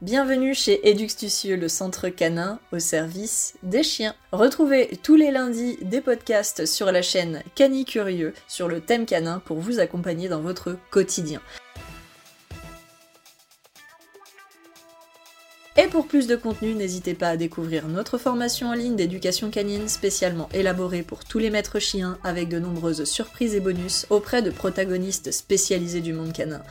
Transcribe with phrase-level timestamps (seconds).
[0.00, 4.14] Bienvenue chez Eduxtucieux, le centre canin au service des chiens.
[4.30, 9.42] Retrouvez tous les lundis des podcasts sur la chaîne Cani Curieux sur le thème canin
[9.44, 11.42] pour vous accompagner dans votre quotidien.
[15.76, 19.88] Et pour plus de contenu, n'hésitez pas à découvrir notre formation en ligne d'éducation canine
[19.88, 24.50] spécialement élaborée pour tous les maîtres chiens avec de nombreuses surprises et bonus auprès de
[24.50, 26.62] protagonistes spécialisés du monde canin.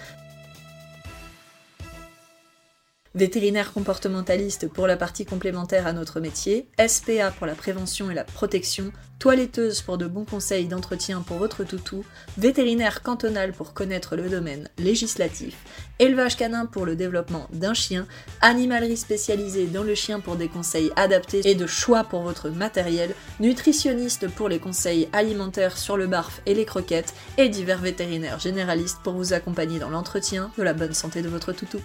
[3.18, 8.24] Vétérinaire comportementaliste pour la partie complémentaire à notre métier, SPA pour la prévention et la
[8.24, 12.06] protection, toiletteuse pour de bons conseils d'entretien pour votre toutou,
[12.38, 15.56] vétérinaire cantonal pour connaître le domaine législatif,
[15.98, 18.06] élevage canin pour le développement d'un chien,
[18.42, 23.16] animalerie spécialisée dans le chien pour des conseils adaptés et de choix pour votre matériel,
[23.40, 29.00] nutritionniste pour les conseils alimentaires sur le barf et les croquettes, et divers vétérinaires généralistes
[29.04, 31.82] pour vous accompagner dans l'entretien de la bonne santé de votre toutou.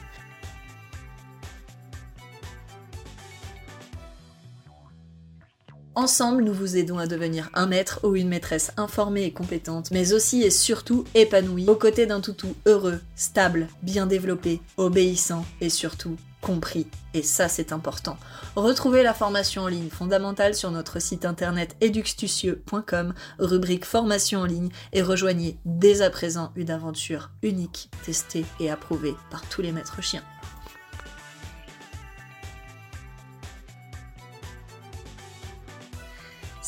[5.94, 10.14] Ensemble, nous vous aidons à devenir un maître ou une maîtresse informée et compétente, mais
[10.14, 16.16] aussi et surtout épanouie, aux côtés d'un toutou heureux, stable, bien développé, obéissant et surtout
[16.40, 16.86] compris.
[17.12, 18.16] Et ça, c'est important.
[18.56, 24.70] Retrouvez la formation en ligne fondamentale sur notre site internet eduxtucieux.com, rubrique formation en ligne,
[24.94, 30.02] et rejoignez dès à présent une aventure unique, testée et approuvée par tous les maîtres
[30.02, 30.24] chiens.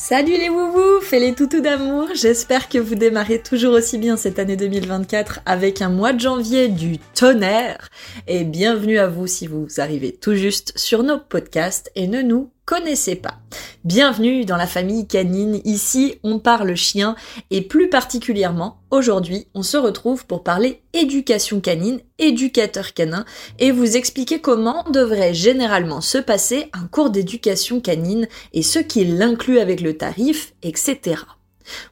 [0.07, 4.37] Salut les woubous, fais les toutous d'amour, j'espère que vous démarrez toujours aussi bien cette
[4.37, 7.89] année 2024 avec un mois de janvier du tonnerre.
[8.27, 12.51] Et bienvenue à vous si vous arrivez tout juste sur nos podcasts et ne nous
[12.65, 13.35] connaissez pas.
[13.83, 17.15] Bienvenue dans la famille canine, ici on parle chien
[17.51, 23.25] et plus particulièrement aujourd'hui on se retrouve pour parler éducation canine, éducateur canin
[23.59, 29.05] et vous expliquer comment devrait généralement se passer un cours d'éducation canine et ce qui
[29.05, 31.17] l'inclut avec le tarif, etc.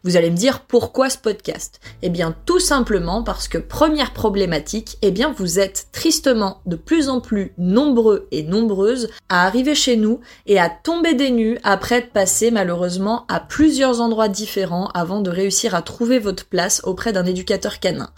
[0.03, 1.79] Vous allez me dire pourquoi ce podcast?
[2.01, 7.09] Eh bien tout simplement parce que première problématique, eh bien vous êtes tristement de plus
[7.09, 12.01] en plus nombreux et nombreuses à arriver chez nous et à tomber des nues après
[12.01, 17.13] de passer malheureusement à plusieurs endroits différents avant de réussir à trouver votre place auprès
[17.13, 18.09] d'un éducateur canin.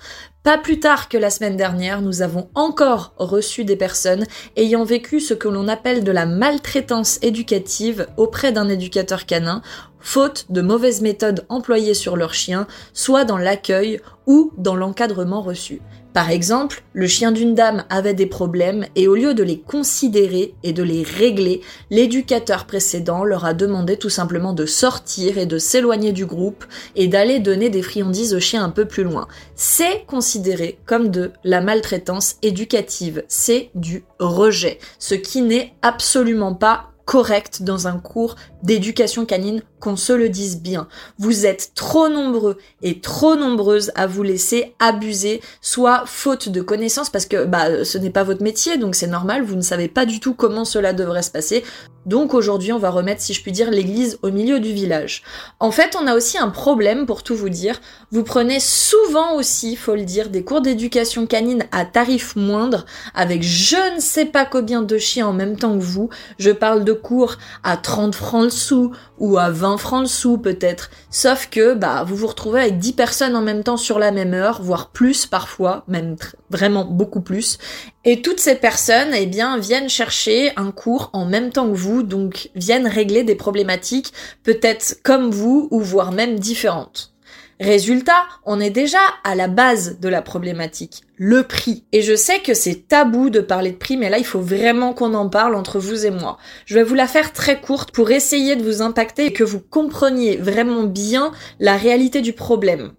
[0.45, 5.19] Pas plus tard que la semaine dernière, nous avons encore reçu des personnes ayant vécu
[5.19, 9.63] ce que l'on appelle de la maltraitance éducative auprès d'un éducateur canin
[10.05, 15.81] faute de mauvaises méthodes employées sur leur chien, soit dans l'accueil ou dans l'encadrement reçu.
[16.13, 20.53] Par exemple, le chien d'une dame avait des problèmes et au lieu de les considérer
[20.63, 25.57] et de les régler, l'éducateur précédent leur a demandé tout simplement de sortir et de
[25.57, 26.63] s'éloigner du groupe
[26.95, 29.27] et d'aller donner des friandises au chien un peu plus loin.
[29.55, 36.91] C'est considéré comme de la maltraitance éducative, c'est du rejet, ce qui n'est absolument pas
[37.05, 40.87] correct dans un cours d'éducation canine, qu'on se le dise bien.
[41.19, 47.11] Vous êtes trop nombreux et trop nombreuses à vous laisser abuser, soit faute de connaissances,
[47.11, 50.07] parce que bah, ce n'est pas votre métier, donc c'est normal, vous ne savez pas
[50.07, 51.63] du tout comment cela devrait se passer.
[52.07, 55.23] Donc aujourd'hui, on va remettre, si je puis dire, l'église au milieu du village.
[55.59, 57.81] En fait, on a aussi un problème, pour tout vous dire.
[58.11, 62.85] Vous prenez souvent aussi, faut le dire, des cours d'éducation canine à tarif moindre,
[63.15, 66.09] avec je ne sais pas combien de chiens en même temps que vous.
[66.37, 70.89] Je parle de cours à 30 francs le sou, ou à 20 francs le peut-être.
[71.09, 74.33] Sauf que, bah, vous vous retrouvez avec 10 personnes en même temps sur la même
[74.33, 76.15] heure, voire plus parfois, même
[76.49, 77.57] vraiment beaucoup plus.
[78.03, 82.03] Et toutes ces personnes, eh bien, viennent chercher un cours en même temps que vous,
[82.03, 84.13] donc viennent régler des problématiques
[84.43, 87.14] peut-être comme vous, ou voire même différentes.
[87.61, 91.85] Résultat, on est déjà à la base de la problématique, le prix.
[91.93, 94.93] Et je sais que c'est tabou de parler de prix, mais là il faut vraiment
[94.93, 96.37] qu'on en parle entre vous et moi.
[96.65, 99.61] Je vais vous la faire très courte pour essayer de vous impacter et que vous
[99.61, 102.91] compreniez vraiment bien la réalité du problème.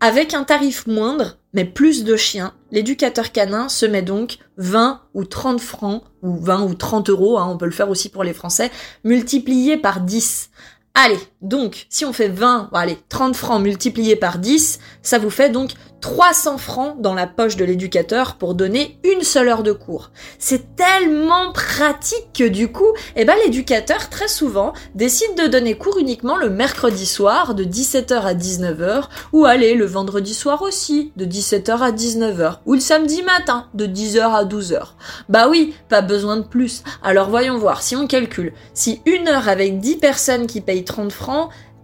[0.00, 5.24] Avec un tarif moindre, mais plus de chiens, l'éducateur canin se met donc 20 ou
[5.24, 8.34] 30 francs, ou 20 ou 30 euros, hein, on peut le faire aussi pour les
[8.34, 8.70] Français,
[9.02, 10.50] multiplié par 10.
[10.94, 15.50] Allez, donc, si on fait 20, allez, 30 francs multipliés par 10, ça vous fait
[15.50, 20.10] donc 300 francs dans la poche de l'éducateur pour donner une seule heure de cours.
[20.38, 25.98] C'est tellement pratique que du coup, eh ben, l'éducateur, très souvent, décide de donner cours
[25.98, 31.24] uniquement le mercredi soir de 17h à 19h, ou allez, le vendredi soir aussi, de
[31.24, 34.88] 17h à 19h, ou le samedi matin, de 10h à 12h.
[35.28, 36.82] Bah oui, pas besoin de plus.
[37.02, 41.12] Alors voyons voir, si on calcule, si une heure avec 10 personnes qui payent 30
[41.12, 41.33] francs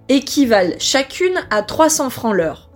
[0.08, 2.69] équivalent chacune à 300 francs l'heure.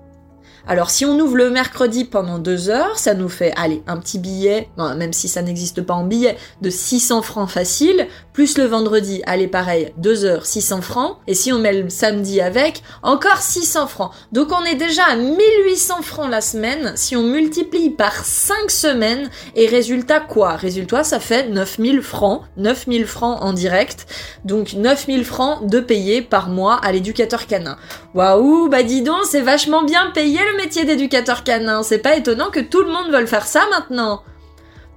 [0.66, 4.18] Alors si on ouvre le mercredi pendant deux heures, ça nous fait, allez, un petit
[4.18, 9.22] billet, même si ça n'existe pas en billet, de 600 francs facile, plus le vendredi,
[9.26, 13.86] allez pareil, deux heures, 600 francs, et si on met le samedi avec, encore 600
[13.88, 14.12] francs.
[14.32, 19.30] Donc on est déjà à 1800 francs la semaine, si on multiplie par 5 semaines,
[19.54, 20.56] et résultat quoi?
[20.56, 24.06] Résultat, ça fait 9000 francs, 9000 francs en direct,
[24.46, 27.76] donc 9000 francs de payer par mois à l'éducateur canin.
[28.14, 32.60] Waouh, bah dis donc, c'est vachement bien payé métier d'éducateur canin, c'est pas étonnant que
[32.60, 34.22] tout le monde veuille faire ça maintenant.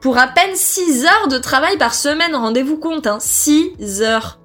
[0.01, 4.39] Pour à peine 6 heures de travail par semaine, rendez-vous compte, hein, 6 heures.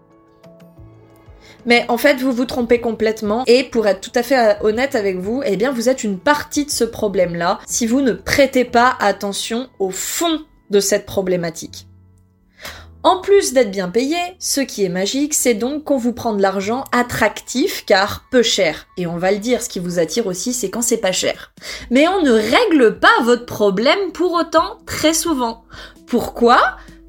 [1.67, 3.45] Mais en fait, vous vous trompez complètement.
[3.47, 6.19] Et pour être tout à fait euh, honnête avec vous, eh bien, vous êtes une
[6.19, 11.87] partie de ce problème-là si vous ne prêtez pas attention au fond de cette problématique.
[13.05, 16.43] En plus d'être bien payé, ce qui est magique, c'est donc qu'on vous prend de
[16.43, 18.87] l'argent attractif car peu cher.
[18.97, 21.53] Et on va le dire, ce qui vous attire aussi, c'est quand c'est pas cher.
[21.91, 25.65] Mais on ne règle pas votre problème pour autant très souvent.
[26.07, 26.61] Pourquoi?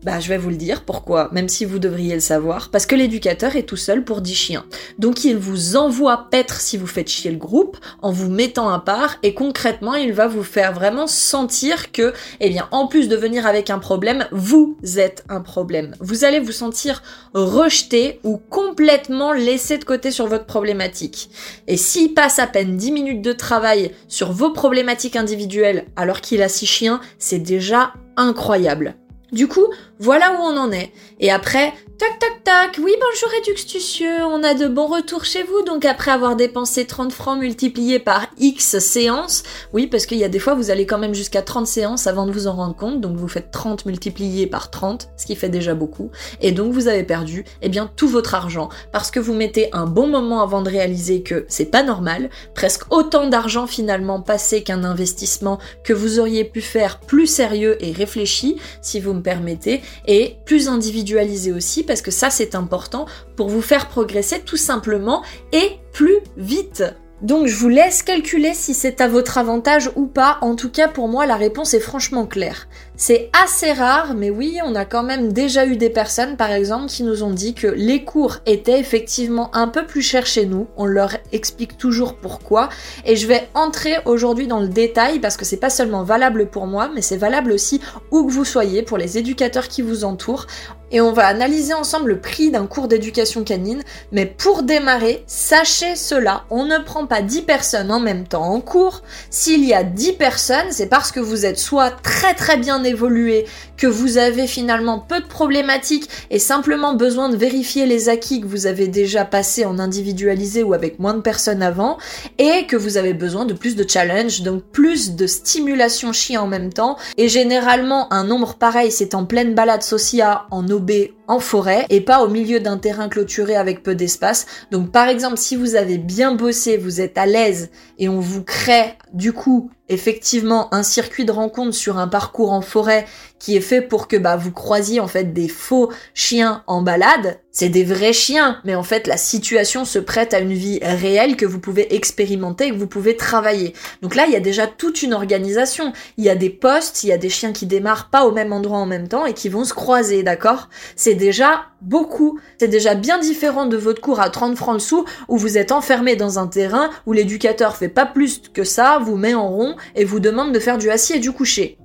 [0.04, 0.84] Bah, je vais vous le dire.
[0.84, 1.30] Pourquoi?
[1.32, 2.70] Même si vous devriez le savoir.
[2.70, 4.66] Parce que l'éducateur est tout seul pour 10 chiens.
[5.00, 8.80] Donc il vous envoie paître si vous faites chier le groupe, en vous mettant à
[8.80, 13.16] part, et concrètement, il va vous faire vraiment sentir que, eh bien, en plus de
[13.16, 15.96] venir avec un problème, vous êtes un problème.
[16.00, 17.02] Vous allez vous sentir
[17.34, 21.30] rejeté ou complètement laissé de côté sur votre problématique.
[21.68, 26.42] Et s'il passe à peine 10 minutes de travail sur vos problématiques individuelles alors qu'il
[26.42, 28.96] a 6 chiens, c'est déjà incroyable.
[29.34, 29.66] Du coup,
[30.00, 30.92] voilà où on en est.
[31.20, 35.62] Et après, tac tac tac, oui bonjour Réduxtucieux, on a de bons retours chez vous,
[35.64, 39.44] donc après avoir dépensé 30 francs multipliés par X séances,
[39.74, 42.26] oui parce qu'il y a des fois vous allez quand même jusqu'à 30 séances avant
[42.26, 45.50] de vous en rendre compte, donc vous faites 30 multipliés par 30, ce qui fait
[45.50, 46.10] déjà beaucoup,
[46.42, 49.86] et donc vous avez perdu, eh bien tout votre argent, parce que vous mettez un
[49.86, 54.84] bon moment avant de réaliser que c'est pas normal, presque autant d'argent finalement passé qu'un
[54.84, 60.38] investissement que vous auriez pu faire plus sérieux et réfléchi, si vous me permettez, et
[60.46, 65.78] plus individualisé aussi, parce que ça c'est important pour vous faire progresser tout simplement et
[65.92, 66.84] plus vite.
[67.24, 70.40] Donc je vous laisse calculer si c'est à votre avantage ou pas.
[70.42, 72.68] En tout cas, pour moi, la réponse est franchement claire.
[72.96, 76.86] C'est assez rare, mais oui, on a quand même déjà eu des personnes, par exemple,
[76.86, 80.68] qui nous ont dit que les cours étaient effectivement un peu plus chers chez nous.
[80.78, 82.70] On leur explique toujours pourquoi.
[83.04, 86.68] Et je vais entrer aujourd'hui dans le détail parce que c'est pas seulement valable pour
[86.68, 87.82] moi, mais c'est valable aussi
[88.12, 90.46] où que vous soyez, pour les éducateurs qui vous entourent
[90.94, 93.84] et on va analyser ensemble le prix d'un cours d'éducation canine.
[94.12, 98.62] Mais pour démarrer, sachez cela, on ne prend pas 10 personnes en même temps en
[98.62, 99.02] cours.
[99.32, 103.46] S'il y a 10 personnes, c'est parce que vous êtes soit très très bien évolué,
[103.78, 108.48] que vous avez finalement peu de problématiques et simplement besoin de vérifier les acquis que
[108.48, 111.98] vous avez déjà passés en individualisé ou avec moins de personnes avant,
[112.38, 116.48] et que vous avez besoin de plus de challenge, donc plus de stimulation chien en
[116.48, 116.98] même temps.
[117.18, 120.92] Et généralement, un nombre pareil, c'est en pleine balade sociale, en OB
[121.28, 124.46] en forêt et pas au milieu d'un terrain clôturé avec peu d'espace.
[124.72, 128.44] Donc par exemple, si vous avez bien bossé, vous êtes à l'aise et on vous
[128.44, 133.06] crée du coup effectivement un circuit de rencontre sur un parcours en forêt
[133.44, 137.42] qui est fait pour que bah vous croisiez en fait des faux chiens en balade,
[137.52, 141.36] c'est des vrais chiens, mais en fait la situation se prête à une vie réelle
[141.36, 143.74] que vous pouvez expérimenter et que vous pouvez travailler.
[144.02, 145.92] Donc là, il y a déjà toute une organisation.
[146.16, 148.54] Il y a des postes, il y a des chiens qui démarrent pas au même
[148.54, 150.70] endroit en même temps et qui vont se croiser, d'accord?
[150.96, 152.40] C'est déjà beaucoup.
[152.60, 155.74] C'est déjà bien différent de votre cours à 30 francs le sou où vous êtes
[155.74, 159.76] enfermé dans un terrain où l'éducateur fait pas plus que ça, vous met en rond
[159.96, 161.78] et vous demande de faire du assis et du coucher.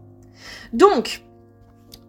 [0.73, 1.23] Donc,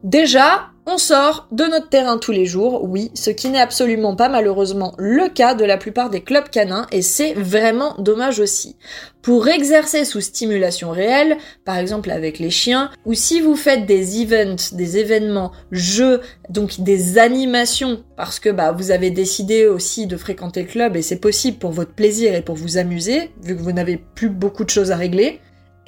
[0.04, 4.28] déjà, on sort de notre terrain tous les jours, oui, ce qui n'est absolument pas
[4.28, 8.76] malheureusement le cas de la plupart des clubs canins et c'est vraiment dommage aussi.
[9.22, 14.22] Pour exercer sous stimulation réelle, par exemple avec les chiens, ou si vous faites des
[14.22, 20.18] events, des événements, jeux, donc des animations, parce que bah vous avez décidé aussi de
[20.18, 23.62] fréquenter le club et c'est possible pour votre plaisir et pour vous amuser, vu que
[23.62, 25.40] vous n'avez plus beaucoup de choses à régler,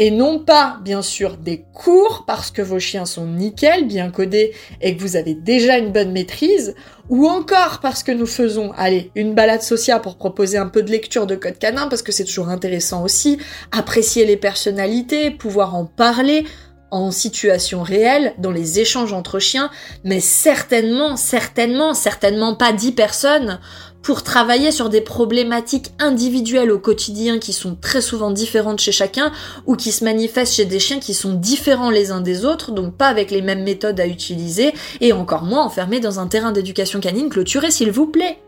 [0.01, 4.51] et non pas bien sûr des cours parce que vos chiens sont nickel, bien codés
[4.81, 6.73] et que vous avez déjà une bonne maîtrise,
[7.09, 10.89] ou encore parce que nous faisons, allez, une balade sociale pour proposer un peu de
[10.89, 13.37] lecture de code canin parce que c'est toujours intéressant aussi,
[13.71, 16.45] apprécier les personnalités, pouvoir en parler,
[16.89, 19.69] en situation réelle, dans les échanges entre chiens,
[20.03, 23.59] mais certainement, certainement, certainement pas 10 personnes
[24.01, 29.31] pour travailler sur des problématiques individuelles au quotidien qui sont très souvent différentes chez chacun
[29.65, 32.95] ou qui se manifestent chez des chiens qui sont différents les uns des autres, donc
[32.95, 36.99] pas avec les mêmes méthodes à utiliser et encore moins enfermés dans un terrain d'éducation
[36.99, 38.39] canine clôturé s'il vous plaît.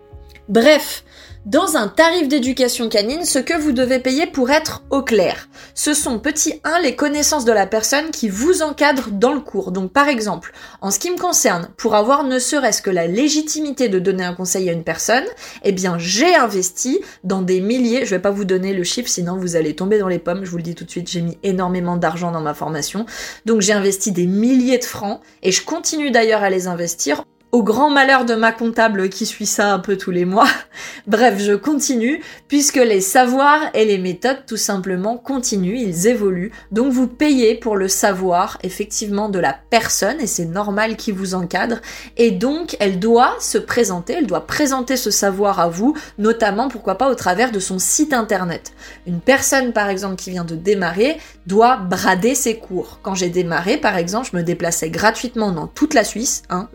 [0.50, 1.04] Bref,
[1.46, 5.94] Dans un tarif d'éducation canine, ce que vous devez payer pour être au clair, ce
[5.94, 9.74] sont petit 1 les connaissances de la personne qui vous encadre dans le cours.
[9.74, 13.90] Donc par exemple, en ce qui me concerne, pour avoir ne serait-ce que la légitimité
[13.90, 15.26] de donner un conseil à une personne,
[15.66, 19.36] eh bien j'ai investi dans des milliers, je vais pas vous donner le chiffre sinon
[19.36, 21.38] vous allez tomber dans les pommes, je vous le dis tout de suite, j'ai mis
[21.44, 23.06] énormément d'argent dans ma formation.
[23.46, 27.62] Donc j'ai investi des milliers de francs et je continue d'ailleurs à les investir au
[27.62, 30.48] grand malheur de ma comptable qui suit ça un peu tous les mois.
[31.08, 36.52] Bref, je continue, puisque les savoirs et les méthodes tout simplement continuent, ils évoluent.
[36.72, 41.36] Donc vous payez pour le savoir effectivement de la personne, et c'est normal qui vous
[41.36, 41.80] encadre.
[42.18, 46.98] Et donc elle doit se présenter, elle doit présenter ce savoir à vous, notamment pourquoi
[46.98, 48.74] pas au travers de son site internet.
[49.06, 52.98] Une personne par exemple qui vient de démarrer doit brader ses cours.
[53.04, 56.42] Quand j'ai démarré par exemple, je me déplaçais gratuitement dans toute la Suisse.
[56.50, 56.68] Hein.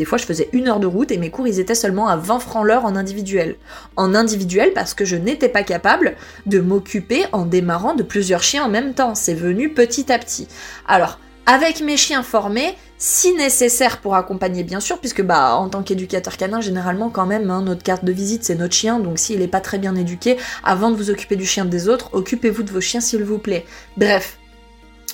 [0.00, 2.16] Des fois, je faisais une heure de route et mes cours, ils étaient seulement à
[2.16, 3.56] 20 francs l'heure en individuel.
[3.96, 6.16] En individuel parce que je n'étais pas capable
[6.46, 9.14] de m'occuper en démarrant de plusieurs chiens en même temps.
[9.14, 10.48] C'est venu petit à petit.
[10.88, 15.82] Alors, avec mes chiens formés, si nécessaire pour accompagner bien sûr, puisque bah en tant
[15.82, 19.40] qu'éducateur canin, généralement quand même, hein, notre carte de visite c'est notre chien, donc s'il
[19.40, 22.70] n'est pas très bien éduqué, avant de vous occuper du chien des autres, occupez-vous de
[22.70, 23.66] vos chiens s'il vous plaît.
[23.98, 24.38] Bref,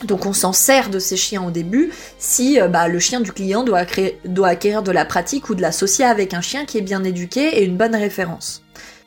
[0.04, 3.32] donc on s'en sert de ces chiens au début si euh, bah, le chien du
[3.32, 3.82] client doit,
[4.24, 7.58] doit acquérir de la pratique ou de l'associer avec un chien qui est bien éduqué
[7.58, 8.62] et une bonne référence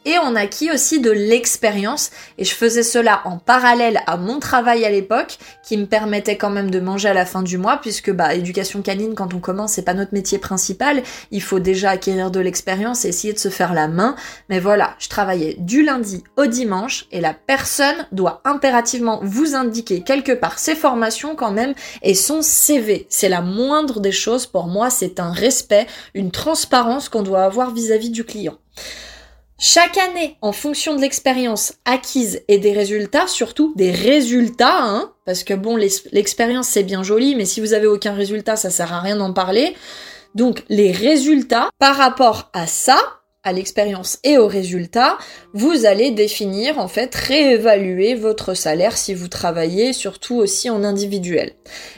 [0.06, 4.86] et on acquis aussi de l'expérience et je faisais cela en parallèle à mon travail
[4.86, 8.12] à l'époque qui me permettait quand même de manger à la fin du mois puisque
[8.12, 12.32] bah éducation canine quand on commence c'est pas notre métier principal, il faut déjà acquérir
[12.32, 14.15] de l'expérience et essayer de se faire la main
[14.50, 20.01] mais voilà, je travaillais du lundi au dimanche et la personne doit impérativement vous indiquer
[20.01, 23.06] quelque part ses formations quand même et son CV.
[23.10, 27.72] C'est la moindre des choses pour moi, c'est un respect, une transparence qu'on doit avoir
[27.74, 28.58] vis-à-vis -vis du client.
[29.62, 35.44] Chaque année, en fonction de l'expérience acquise et des résultats, surtout des résultats, hein, parce
[35.44, 39.01] que bon, l'expérience c'est bien joli, mais si vous avez aucun résultat, ça sert à
[39.01, 39.75] rien d'en parler.
[40.34, 45.17] Donc les résultats par rapport à ça, à l'expérience et aux résultats,
[45.53, 51.53] vous allez définir, en fait, réévaluer votre salaire si vous travaillez, surtout aussi en individuel.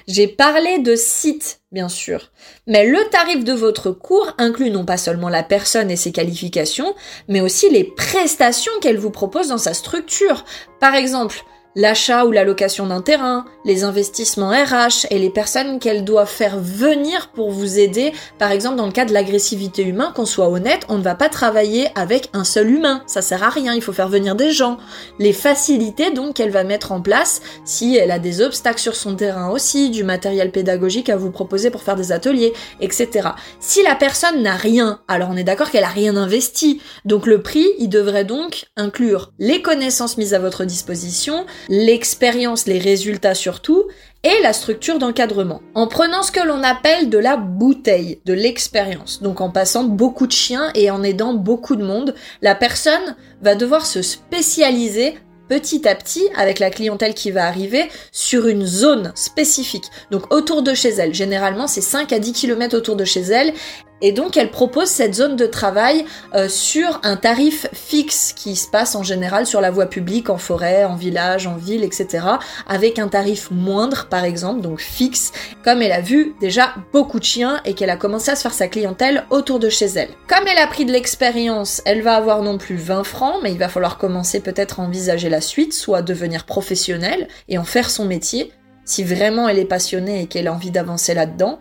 [0.07, 2.31] J'ai parlé de site, bien sûr,
[2.67, 6.93] mais le tarif de votre cours inclut non pas seulement la personne et ses qualifications,
[7.27, 10.45] mais aussi les prestations qu'elle vous propose dans sa structure.
[10.79, 11.43] Par exemple,
[11.75, 16.57] l'achat ou la location d'un terrain, les investissements RH et les personnes qu'elle doit faire
[16.59, 18.11] venir pour vous aider.
[18.39, 21.29] Par exemple, dans le cas de l'agressivité humaine, qu'on soit honnête, on ne va pas
[21.29, 23.03] travailler avec un seul humain.
[23.07, 24.77] Ça sert à rien, il faut faire venir des gens.
[25.19, 29.15] Les facilités donc qu'elle va mettre en place si elle a des obstacles sur son
[29.15, 33.29] terrain aussi, du matériel pédagogique à vous proposer pour faire des ateliers, etc.
[33.59, 36.81] Si la personne n'a rien, alors on est d'accord qu'elle a rien investi.
[37.05, 42.79] Donc le prix, il devrait donc inclure les connaissances mises à votre disposition, l'expérience, les
[42.79, 43.85] résultats surtout,
[44.23, 45.61] et la structure d'encadrement.
[45.73, 50.27] En prenant ce que l'on appelle de la bouteille, de l'expérience, donc en passant beaucoup
[50.27, 55.15] de chiens et en aidant beaucoup de monde, la personne va devoir se spécialiser
[55.51, 59.83] petit à petit avec la clientèle qui va arriver sur une zone spécifique.
[60.09, 61.13] Donc autour de chez elle.
[61.13, 63.53] Généralement, c'est 5 à 10 km autour de chez elle.
[64.01, 68.67] Et donc elle propose cette zone de travail euh, sur un tarif fixe qui se
[68.67, 72.25] passe en général sur la voie publique, en forêt, en village, en ville, etc.
[72.67, 75.31] Avec un tarif moindre par exemple, donc fixe,
[75.63, 78.53] comme elle a vu déjà beaucoup de chiens et qu'elle a commencé à se faire
[78.53, 80.09] sa clientèle autour de chez elle.
[80.27, 83.57] Comme elle a pris de l'expérience, elle va avoir non plus 20 francs, mais il
[83.57, 88.05] va falloir commencer peut-être à envisager la suite, soit devenir professionnelle et en faire son
[88.05, 88.51] métier,
[88.85, 91.59] si vraiment elle est passionnée et qu'elle a envie d'avancer là-dedans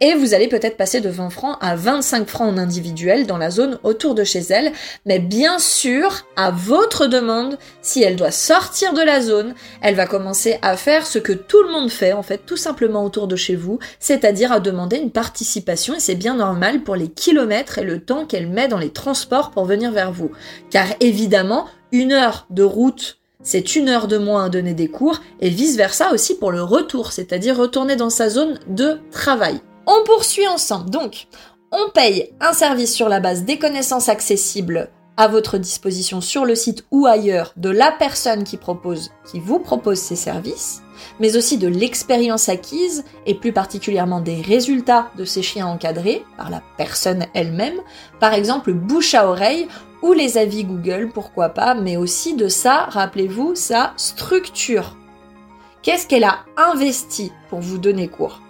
[0.00, 3.50] et vous allez peut-être passer de 20 francs à 25 francs en individuel dans la
[3.50, 4.72] zone autour de chez elle,
[5.06, 10.06] mais bien sûr, à votre demande, si elle doit sortir de la zone, elle va
[10.06, 13.36] commencer à faire ce que tout le monde fait en fait tout simplement autour de
[13.36, 17.84] chez vous, c'est-à-dire à demander une participation et c'est bien normal pour les kilomètres et
[17.84, 20.30] le temps qu'elle met dans les transports pour venir vers vous.
[20.70, 25.20] Car évidemment, une heure de route c'est une heure de moins à donner des cours
[25.40, 29.62] et vice versa aussi pour le retour, c'est-à-dire retourner dans sa zone de travail.
[29.92, 30.88] On poursuit ensemble.
[30.88, 31.26] Donc,
[31.72, 36.54] on paye un service sur la base des connaissances accessibles à votre disposition sur le
[36.54, 40.82] site ou ailleurs de la personne qui propose, qui vous propose ces services,
[41.18, 46.50] mais aussi de l'expérience acquise et plus particulièrement des résultats de ces chiens encadrés par
[46.50, 47.80] la personne elle-même,
[48.20, 49.66] par exemple bouche à oreille
[50.02, 54.96] ou les avis Google, pourquoi pas, mais aussi de ça, rappelez-vous, sa structure.
[55.82, 58.40] Qu'est-ce qu'elle a investi pour vous donner cours?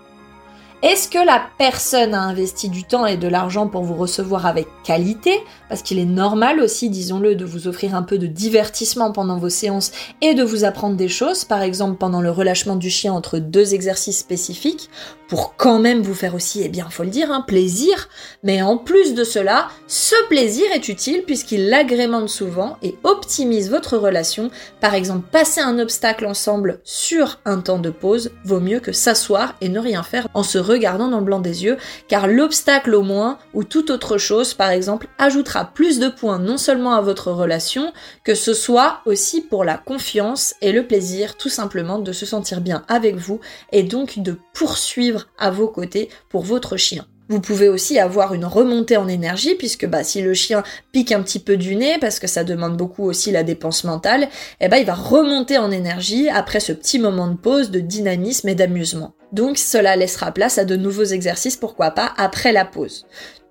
[0.83, 4.67] Est-ce que la personne a investi du temps et de l'argent pour vous recevoir avec
[4.83, 5.39] qualité?
[5.69, 9.51] Parce qu'il est normal aussi, disons-le, de vous offrir un peu de divertissement pendant vos
[9.51, 13.39] séances et de vous apprendre des choses, par exemple pendant le relâchement du chien entre
[13.39, 14.89] deux exercices spécifiques,
[15.29, 18.09] pour quand même vous faire aussi, eh bien, faut le dire, un plaisir.
[18.43, 23.97] Mais en plus de cela, ce plaisir est utile puisqu'il l'agrémente souvent et optimise votre
[23.97, 24.51] relation.
[24.81, 29.55] Par exemple, passer un obstacle ensemble sur un temps de pause vaut mieux que s'asseoir
[29.61, 31.77] et ne rien faire en se regardant dans le blanc des yeux,
[32.09, 36.57] car l'obstacle au moins, ou toute autre chose par exemple, ajoutera plus de points non
[36.57, 37.93] seulement à votre relation,
[38.25, 42.61] que ce soit aussi pour la confiance et le plaisir tout simplement de se sentir
[42.61, 43.41] bien avec vous
[43.73, 47.07] et donc de poursuivre à vos côtés pour votre chien.
[47.31, 51.23] Vous pouvez aussi avoir une remontée en énergie puisque bah, si le chien pique un
[51.23, 54.29] petit peu du nez parce que ça demande beaucoup aussi la dépense mentale,
[54.61, 58.49] eh ben, il va remonter en énergie après ce petit moment de pause, de dynamisme
[58.49, 59.15] et d'amusement.
[59.31, 63.07] Donc cela laissera place à de nouveaux exercices, pourquoi pas, après la pause.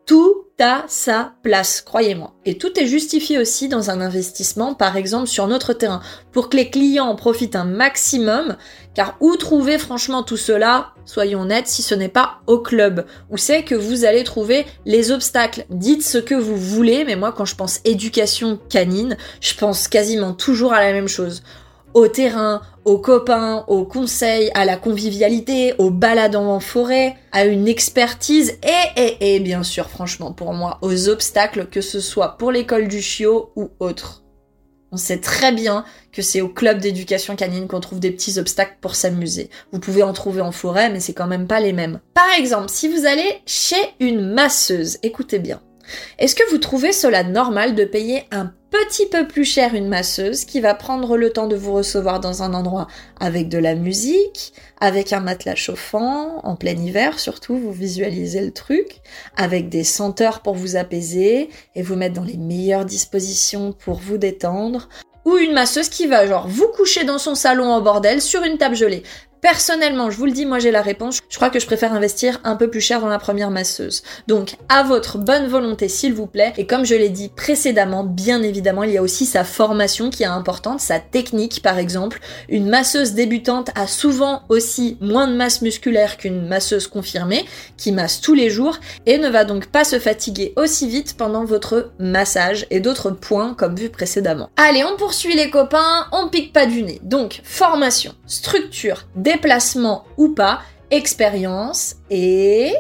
[0.09, 2.33] Tout a sa place, croyez-moi.
[2.43, 6.01] Et tout est justifié aussi dans un investissement, par exemple sur notre terrain,
[6.31, 8.57] pour que les clients en profitent un maximum,
[8.95, 13.37] car où trouver franchement tout cela, soyons honnêtes, si ce n'est pas au club, où
[13.37, 15.67] c'est que vous allez trouver les obstacles.
[15.69, 20.33] Dites ce que vous voulez, mais moi quand je pense éducation canine, je pense quasiment
[20.33, 21.43] toujours à la même chose
[21.93, 27.67] au terrain, aux copains, aux conseils, à la convivialité, aux baladant en forêt, à une
[27.67, 32.51] expertise et, et, et bien sûr, franchement, pour moi, aux obstacles, que ce soit pour
[32.51, 34.23] l'école du chiot ou autre.
[34.91, 38.77] On sait très bien que c'est au club d'éducation canine qu'on trouve des petits obstacles
[38.81, 39.49] pour s'amuser.
[39.71, 41.99] Vous pouvez en trouver en forêt, mais c'est quand même pas les mêmes.
[42.15, 45.61] Par exemple, si vous allez chez une masseuse, écoutez bien.
[46.17, 50.45] Est-ce que vous trouvez cela normal de payer un petit peu plus cher une masseuse
[50.45, 52.87] qui va prendre le temps de vous recevoir dans un endroit
[53.19, 58.51] avec de la musique, avec un matelas chauffant, en plein hiver surtout, vous visualisez le
[58.51, 59.01] truc,
[59.35, 64.17] avec des senteurs pour vous apaiser et vous mettre dans les meilleures dispositions pour vous
[64.17, 64.89] détendre,
[65.25, 68.57] ou une masseuse qui va genre vous coucher dans son salon en bordel sur une
[68.57, 69.03] table gelée.
[69.41, 71.19] Personnellement, je vous le dis, moi j'ai la réponse.
[71.29, 74.03] Je crois que je préfère investir un peu plus cher dans la première masseuse.
[74.27, 76.53] Donc, à votre bonne volonté, s'il vous plaît.
[76.57, 80.23] Et comme je l'ai dit précédemment, bien évidemment, il y a aussi sa formation qui
[80.23, 82.19] est importante, sa technique par exemple.
[82.49, 87.45] Une masseuse débutante a souvent aussi moins de masse musculaire qu'une masseuse confirmée,
[87.77, 91.45] qui masse tous les jours, et ne va donc pas se fatiguer aussi vite pendant
[91.45, 94.49] votre massage et d'autres points comme vu précédemment.
[94.57, 96.99] Allez, on poursuit les copains, on pique pas du nez.
[97.03, 100.61] Donc, formation, structure, déplacement ou pas,
[100.91, 102.73] expérience et...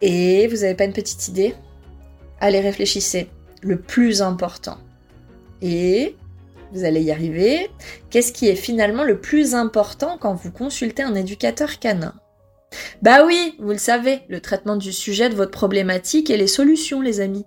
[0.00, 1.54] Et vous avez pas une petite idée?
[2.40, 3.30] Allez, réfléchissez.
[3.62, 4.78] Le plus important.
[5.60, 6.16] Et
[6.72, 7.70] vous allez y arriver.
[8.10, 12.14] Qu'est-ce qui est finalement le plus important quand vous consultez un éducateur canin?
[13.00, 17.00] Bah oui, vous le savez, le traitement du sujet de votre problématique et les solutions,
[17.00, 17.44] les amis.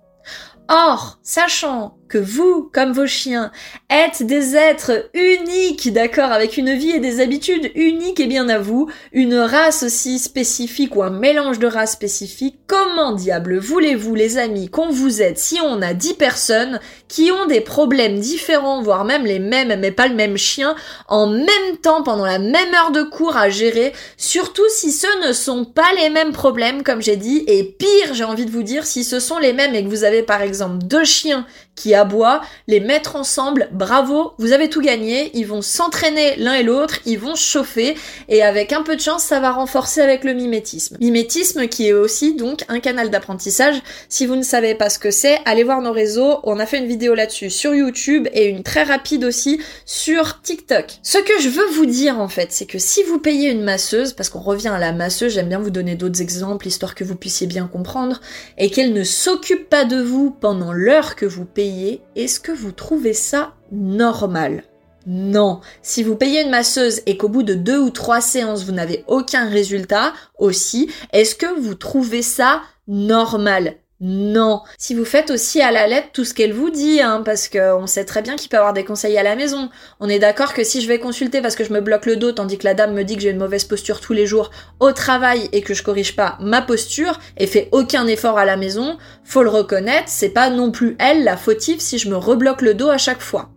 [0.68, 3.50] Or, sachant que vous, comme vos chiens,
[3.88, 8.58] êtes des êtres uniques, d'accord, avec une vie et des habitudes uniques et bien à
[8.58, 14.38] vous, une race aussi spécifique ou un mélange de races spécifiques, comment diable voulez-vous, les
[14.38, 19.04] amis, qu'on vous aide si on a 10 personnes qui ont des problèmes différents, voire
[19.04, 20.74] même les mêmes, mais pas le même chien,
[21.08, 25.32] en même temps pendant la même heure de cours à gérer, surtout si ce ne
[25.32, 28.86] sont pas les mêmes problèmes, comme j'ai dit, et pire, j'ai envie de vous dire,
[28.86, 32.40] si ce sont les mêmes et que vous avez par exemple deux chiens qui aboient,
[32.66, 37.18] les mettre ensemble, bravo, vous avez tout gagné, ils vont s'entraîner l'un et l'autre, ils
[37.18, 37.94] vont chauffer,
[38.28, 40.96] et avec un peu de chance, ça va renforcer avec le mimétisme.
[41.00, 43.76] Mimétisme qui est aussi donc un canal d'apprentissage.
[44.08, 46.78] Si vous ne savez pas ce que c'est, allez voir nos réseaux, on a fait
[46.78, 50.86] une vidéo là-dessus sur YouTube et une très rapide aussi sur TikTok.
[51.02, 54.14] Ce que je veux vous dire en fait, c'est que si vous payez une masseuse,
[54.14, 57.16] parce qu'on revient à la masseuse, j'aime bien vous donner d'autres exemples, histoire que vous
[57.16, 58.20] puissiez bien comprendre,
[58.56, 61.65] et qu'elle ne s'occupe pas de vous pendant l'heure que vous payez,
[62.14, 64.64] est-ce que vous trouvez ça normal?
[65.06, 65.60] Non.
[65.82, 69.04] Si vous payez une masseuse et qu'au bout de deux ou trois séances, vous n'avez
[69.06, 73.76] aucun résultat aussi, est-ce que vous trouvez ça normal?
[74.00, 74.60] Non.
[74.76, 77.86] Si vous faites aussi à la lettre tout ce qu'elle vous dit, hein, parce qu'on
[77.86, 79.70] sait très bien qu'il peut avoir des conseils à la maison.
[80.00, 82.32] On est d'accord que si je vais consulter parce que je me bloque le dos
[82.32, 84.92] tandis que la dame me dit que j'ai une mauvaise posture tous les jours au
[84.92, 88.98] travail et que je corrige pas ma posture et fais aucun effort à la maison,
[89.24, 92.74] faut le reconnaître, c'est pas non plus elle la fautive si je me rebloque le
[92.74, 93.48] dos à chaque fois.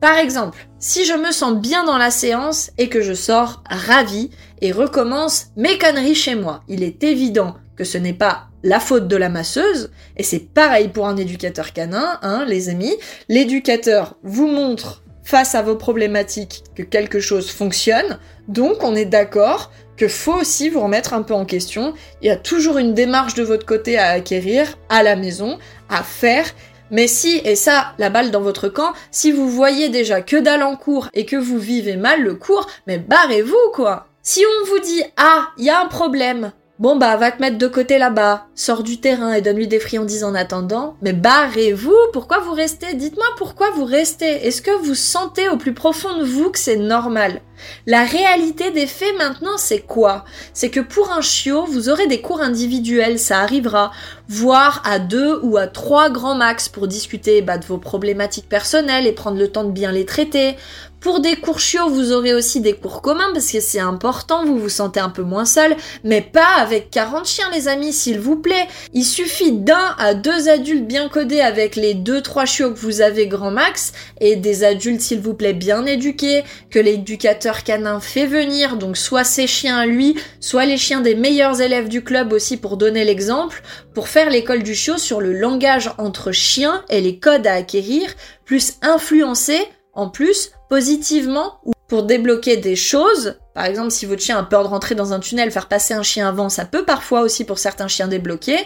[0.00, 4.30] Par exemple, si je me sens bien dans la séance et que je sors ravie
[4.60, 9.08] et recommence mes conneries chez moi, il est évident que ce n'est pas la faute
[9.08, 12.94] de la masseuse, et c'est pareil pour un éducateur canin, hein, les amis.
[13.28, 18.18] L'éducateur vous montre face à vos problématiques que quelque chose fonctionne.
[18.48, 21.94] Donc on est d'accord que faut aussi vous remettre un peu en question.
[22.20, 26.02] Il y a toujours une démarche de votre côté à acquérir à la maison, à
[26.02, 26.46] faire.
[26.90, 30.62] Mais si, et ça, la balle dans votre camp, si vous voyez déjà que dalle
[30.62, 34.80] en cours et que vous vivez mal le cours, mais barrez-vous quoi Si on vous
[34.80, 38.46] dit, ah, il y a un problème, Bon bah va te mettre de côté là-bas,
[38.56, 40.96] sors du terrain et donne-lui des friandises en attendant.
[41.00, 42.94] Mais barrez-vous, pourquoi vous restez?
[42.94, 44.48] Dites-moi pourquoi vous restez.
[44.48, 47.40] Est-ce que vous sentez au plus profond de vous que c'est normal?
[47.86, 50.24] La réalité des faits maintenant c'est quoi?
[50.54, 53.92] C'est que pour un chiot, vous aurez des cours individuels, ça arrivera,
[54.28, 59.06] voire à deux ou à trois grands max pour discuter bah, de vos problématiques personnelles
[59.06, 60.56] et prendre le temps de bien les traiter.
[61.02, 64.56] Pour des cours chiots, vous aurez aussi des cours communs parce que c'est important, vous
[64.56, 68.36] vous sentez un peu moins seul, mais pas avec 40 chiens les amis, s'il vous
[68.36, 68.68] plaît.
[68.94, 73.00] Il suffit d'un à deux adultes bien codés avec les deux trois chiots que vous
[73.00, 78.26] avez grand max et des adultes s'il vous plaît bien éduqués que l'éducateur canin fait
[78.26, 82.32] venir, donc soit ses chiens à lui, soit les chiens des meilleurs élèves du club
[82.32, 83.60] aussi pour donner l'exemple,
[83.92, 88.08] pour faire l'école du chiot sur le langage entre chiens et les codes à acquérir,
[88.44, 89.58] plus influencer
[89.94, 93.34] en plus positivement ou pour débloquer des choses.
[93.52, 96.02] Par exemple, si votre chien a peur de rentrer dans un tunnel, faire passer un
[96.02, 98.56] chien avant, ça peut parfois aussi pour certains chiens débloquer.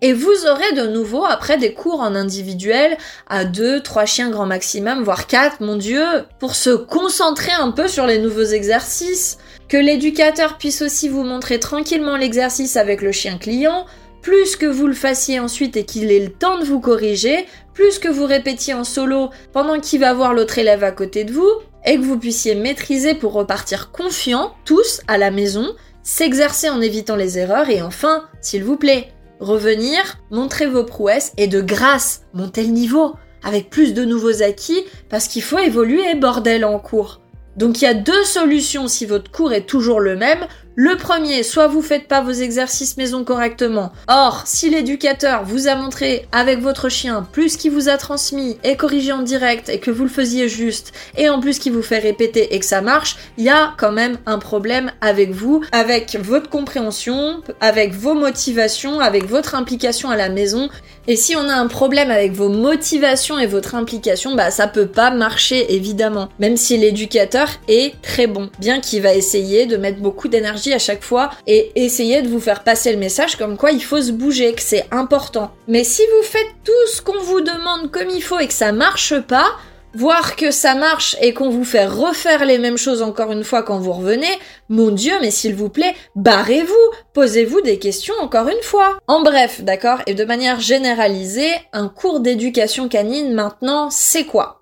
[0.00, 2.98] Et vous aurez de nouveau après des cours en individuel
[3.28, 6.02] à deux, trois chiens grand maximum, voire quatre, mon dieu,
[6.40, 9.38] pour se concentrer un peu sur les nouveaux exercices.
[9.68, 13.86] Que l'éducateur puisse aussi vous montrer tranquillement l'exercice avec le chien client,
[14.22, 17.98] plus que vous le fassiez ensuite et qu'il ait le temps de vous corriger, plus
[17.98, 21.50] que vous répétiez en solo pendant qu'il va voir l'autre élève à côté de vous,
[21.84, 27.16] et que vous puissiez maîtriser pour repartir confiant, tous, à la maison, s'exercer en évitant
[27.16, 29.08] les erreurs, et enfin, s'il vous plaît,
[29.40, 34.84] revenir, montrer vos prouesses, et de grâce, monter le niveau, avec plus de nouveaux acquis,
[35.08, 37.20] parce qu'il faut évoluer, bordel, en cours.
[37.56, 40.46] Donc il y a deux solutions si votre cours est toujours le même.
[40.74, 43.92] Le premier, soit vous faites pas vos exercices maison correctement.
[44.08, 48.76] Or, si l'éducateur vous a montré avec votre chien plus qu'il vous a transmis et
[48.76, 51.98] corrigé en direct et que vous le faisiez juste et en plus qu'il vous fait
[51.98, 56.16] répéter et que ça marche, il y a quand même un problème avec vous, avec
[56.18, 60.70] votre compréhension, avec vos motivations, avec votre implication à la maison.
[61.06, 64.86] Et si on a un problème avec vos motivations et votre implication, bah ça peut
[64.86, 66.30] pas marcher évidemment.
[66.38, 70.78] Même si l'éducateur est très bon, bien qu'il va essayer de mettre beaucoup d'énergie à
[70.78, 74.12] chaque fois et essayer de vous faire passer le message comme quoi il faut se
[74.12, 75.50] bouger, que c'est important.
[75.66, 78.72] Mais si vous faites tout ce qu'on vous demande comme il faut et que ça
[78.72, 79.46] marche pas,
[79.94, 83.62] voir que ça marche et qu'on vous fait refaire les mêmes choses encore une fois
[83.62, 86.74] quand vous revenez, mon dieu, mais s'il vous plaît, barrez-vous,
[87.12, 88.98] posez-vous des questions encore une fois.
[89.06, 94.61] En bref, d'accord, et de manière généralisée, un cours d'éducation canine maintenant, c'est quoi?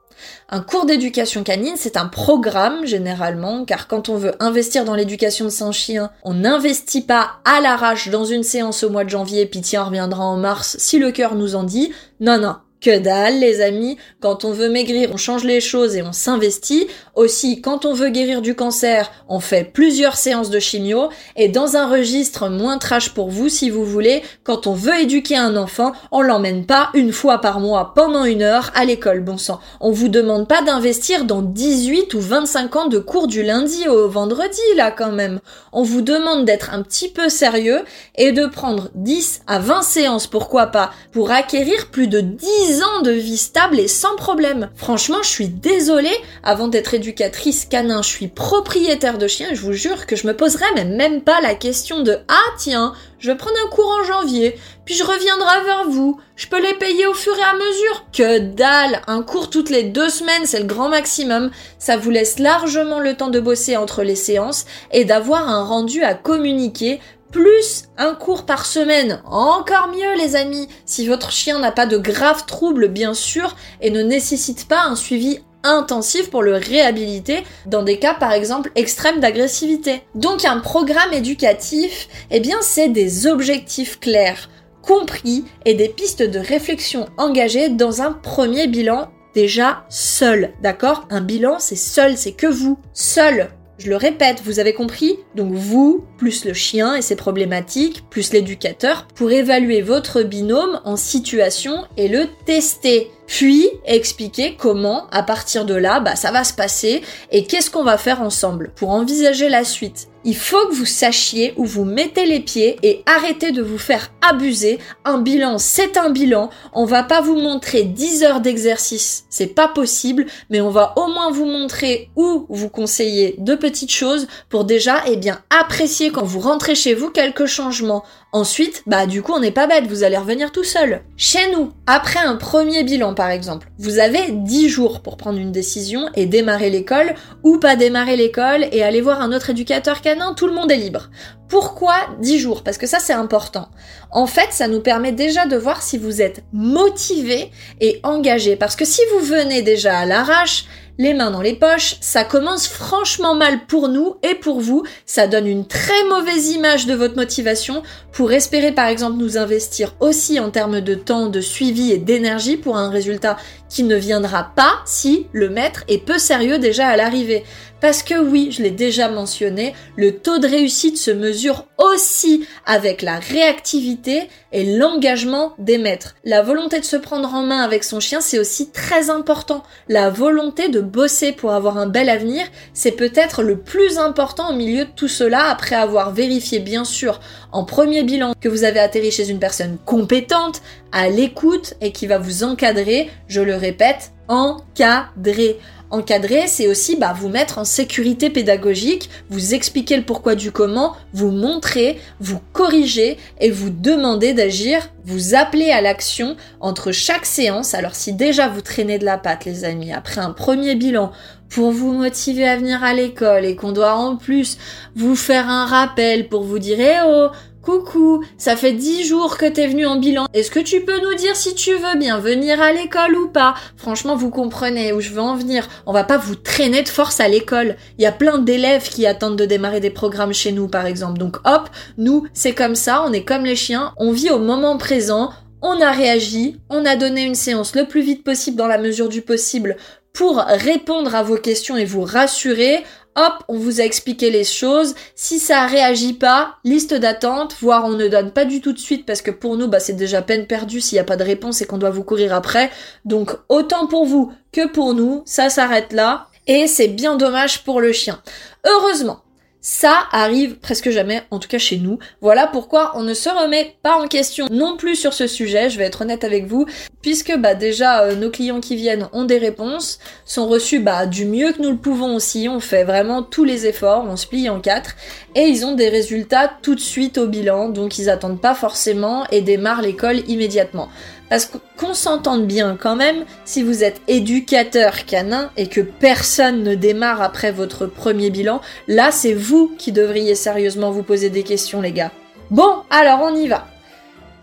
[0.51, 5.45] Un cours d'éducation canine, c'est un programme généralement, car quand on veut investir dans l'éducation
[5.45, 9.47] de son chien, on n'investit pas à l'arrache dans une séance au mois de janvier,
[9.47, 11.93] puis tiens, on reviendra en mars si le cœur nous en dit.
[12.19, 13.97] Non, non, que dalle, les amis.
[14.21, 16.89] Quand on veut maigrir, on change les choses et on s'investit.
[17.15, 21.09] Aussi, quand on veut guérir du cancer, on fait plusieurs séances de chimio.
[21.37, 25.37] Et dans un registre moins trash pour vous, si vous voulez, quand on veut éduquer
[25.37, 29.39] un enfant, on l'emmène pas une fois par mois pendant une heure à l'école, bon
[29.39, 29.61] sang.
[29.81, 34.09] On vous demande pas d'investir dans 18 ou 25 ans de cours du lundi au
[34.09, 35.41] vendredi, là, quand même.
[35.73, 37.81] On vous demande d'être un petit peu sérieux
[38.17, 43.03] et de prendre 10 à 20 séances, pourquoi pas, pour acquérir plus de 10 ans
[43.03, 44.71] de vie stable et sans problème.
[44.77, 49.73] Franchement, je suis désolée, avant d'être éducatrice canin, je suis propriétaire de chien, je vous
[49.73, 53.37] jure que je me poserais même, même pas la question de ah tiens, je vais
[53.37, 56.19] prendre un cours en janvier, puis je reviendrai vers vous.
[56.37, 58.05] Je peux les payer au fur et à mesure.
[58.13, 61.51] Que dalle Un cours toutes les deux semaines, c'est le grand maximum.
[61.79, 66.03] Ça vous laisse largement le temps de bosser entre les séances et d'avoir un rendu
[66.03, 67.01] à communiquer
[67.31, 69.23] plus un cours par semaine.
[69.25, 73.91] Encore mieux les amis, si votre chien n'a pas de graves troubles bien sûr et
[73.91, 79.21] ne nécessite pas un suivi intensif pour le réhabiliter dans des cas par exemple extrêmes
[79.21, 80.03] d'agressivité.
[80.15, 84.49] Donc un programme éducatif, eh bien c'est des objectifs clairs,
[84.83, 91.07] compris et des pistes de réflexion engagées dans un premier bilan déjà seul, d'accord?
[91.11, 93.51] Un bilan c'est seul, c'est que vous, seul.
[93.81, 95.19] Je le répète, vous avez compris?
[95.35, 100.97] Donc vous, plus le chien et ses problématiques, plus l'éducateur, pour évaluer votre binôme en
[100.97, 103.11] situation et le tester.
[103.27, 107.85] Puis expliquer comment, à partir de là, bah, ça va se passer et qu'est-ce qu'on
[107.85, 110.09] va faire ensemble pour envisager la suite.
[110.25, 114.11] Il faut que vous sachiez où vous mettez les pieds et arrêtez de vous faire
[114.29, 114.79] abuser.
[115.05, 116.51] Un bilan, c'est un bilan.
[116.73, 121.09] On va pas vous montrer 10 heures d'exercice, c'est pas possible, mais on va au
[121.09, 126.25] moins vous montrer où vous conseiller de petites choses pour déjà, eh bien, apprécier quand
[126.25, 128.05] vous rentrez chez vous quelques changements.
[128.33, 131.03] Ensuite, bah du coup on n'est pas bête, vous allez revenir tout seul.
[131.17, 135.51] Chez nous, après un premier bilan par exemple, vous avez 10 jours pour prendre une
[135.51, 140.01] décision et démarrer l'école ou pas démarrer l'école et aller voir un autre éducateur
[140.37, 141.11] tout le monde est libre.
[141.49, 142.63] Pourquoi 10 jours?
[142.63, 143.69] Parce que ça c'est important.
[144.11, 148.57] En fait, ça nous permet déjà de voir si vous êtes motivé et engagé.
[148.57, 150.67] Parce que si vous venez déjà à l'arrache,
[151.01, 155.27] les mains dans les poches, ça commence franchement mal pour nous et pour vous, ça
[155.27, 160.39] donne une très mauvaise image de votre motivation pour espérer par exemple nous investir aussi
[160.39, 163.39] en termes de temps, de suivi et d'énergie pour un résultat
[163.71, 167.45] qui ne viendra pas si le maître est peu sérieux déjà à l'arrivée.
[167.81, 173.01] Parce que oui, je l'ai déjà mentionné, le taux de réussite se mesure aussi avec
[173.01, 176.15] la réactivité et l'engagement des maîtres.
[176.25, 179.63] La volonté de se prendre en main avec son chien, c'est aussi très important.
[179.89, 184.55] La volonté de bosser pour avoir un bel avenir, c'est peut-être le plus important au
[184.55, 187.19] milieu de tout cela après avoir vérifié bien sûr
[187.53, 192.07] en premier bilan que vous avez atterri chez une personne compétente, à l'écoute et qui
[192.07, 195.59] va vous encadrer, je le répète, encadrer.
[195.91, 200.95] Encadrer, c'est aussi bah, vous mettre en sécurité pédagogique, vous expliquer le pourquoi du comment,
[201.13, 207.75] vous montrer, vous corriger et vous demander d'agir, vous appeler à l'action entre chaque séance.
[207.75, 211.11] Alors si déjà vous traînez de la patte les amis, après un premier bilan,
[211.49, 214.57] pour vous motiver à venir à l'école et qu'on doit en plus
[214.95, 217.31] vous faire un rappel pour vous dire eh oh
[217.63, 220.27] Coucou, ça fait dix jours que t'es venu en bilan.
[220.33, 223.55] Est-ce que tu peux nous dire si tu veux bien venir à l'école ou pas?
[223.77, 225.69] Franchement, vous comprenez où je veux en venir.
[225.85, 227.77] On va pas vous traîner de force à l'école.
[227.99, 231.19] Il y a plein d'élèves qui attendent de démarrer des programmes chez nous, par exemple.
[231.19, 231.69] Donc hop,
[231.99, 235.83] nous, c'est comme ça, on est comme les chiens, on vit au moment présent, on
[235.83, 239.21] a réagi, on a donné une séance le plus vite possible dans la mesure du
[239.21, 239.77] possible
[240.13, 242.83] pour répondre à vos questions et vous rassurer
[243.21, 244.95] hop, on vous a expliqué les choses.
[245.15, 249.07] Si ça réagit pas, liste d'attente, voire on ne donne pas du tout de suite
[249.07, 251.61] parce que pour nous, bah, c'est déjà peine perdue s'il n'y a pas de réponse
[251.61, 252.71] et qu'on doit vous courir après.
[253.05, 256.27] Donc, autant pour vous que pour nous, ça s'arrête là.
[256.47, 258.21] Et c'est bien dommage pour le chien.
[258.67, 259.21] Heureusement,
[259.61, 261.99] ça arrive presque jamais, en tout cas chez nous.
[262.21, 265.79] Voilà pourquoi on ne se remet pas en question non plus sur ce sujet, je
[265.79, 266.67] vais être honnête avec vous,
[267.03, 271.25] puisque bah déjà euh, nos clients qui viennent ont des réponses, sont reçus bah du
[271.25, 274.49] mieux que nous le pouvons aussi, on fait vraiment tous les efforts, on se plie
[274.49, 274.97] en quatre,
[275.35, 279.27] et ils ont des résultats tout de suite au bilan, donc ils attendent pas forcément
[279.31, 280.89] et démarrent l'école immédiatement.
[281.31, 286.75] Parce qu'on s'entende bien quand même, si vous êtes éducateur canin et que personne ne
[286.75, 291.81] démarre après votre premier bilan, là c'est vous qui devriez sérieusement vous poser des questions
[291.81, 292.11] les gars.
[292.51, 293.69] Bon, alors on y va.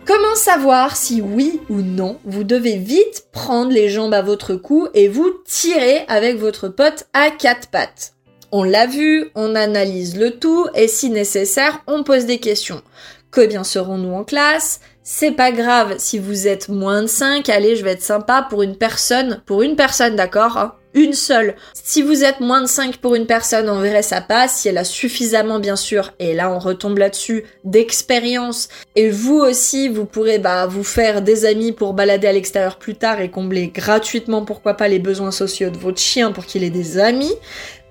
[0.05, 4.87] Comment savoir si oui ou non vous devez vite prendre les jambes à votre cou
[4.93, 8.13] et vous tirer avec votre pote à quatre pattes?
[8.53, 12.81] On l'a vu, on analyse le tout et si nécessaire, on pose des questions.
[13.37, 14.79] Que bien serons-nous en classe.
[15.03, 18.63] C'est pas grave si vous êtes moins de 5, allez, je vais être sympa pour
[18.63, 21.55] une personne, pour une personne, d'accord hein, Une seule.
[21.75, 24.79] Si vous êtes moins de 5 pour une personne, on verrait ça passe, si elle
[24.79, 30.39] a suffisamment bien sûr, et là on retombe là-dessus, d'expérience, et vous aussi, vous pourrez
[30.39, 34.73] bah, vous faire des amis pour balader à l'extérieur plus tard et combler gratuitement, pourquoi
[34.73, 37.35] pas, les besoins sociaux de votre chien pour qu'il ait des amis.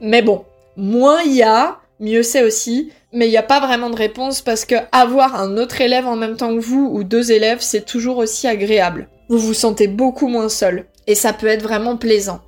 [0.00, 0.44] Mais bon,
[0.76, 4.42] moins il y a, mieux c'est aussi mais il n'y a pas vraiment de réponse
[4.42, 7.86] parce que avoir un autre élève en même temps que vous ou deux élèves, c'est
[7.86, 9.08] toujours aussi agréable.
[9.30, 12.42] Vous vous sentez beaucoup moins seul et ça peut être vraiment plaisant.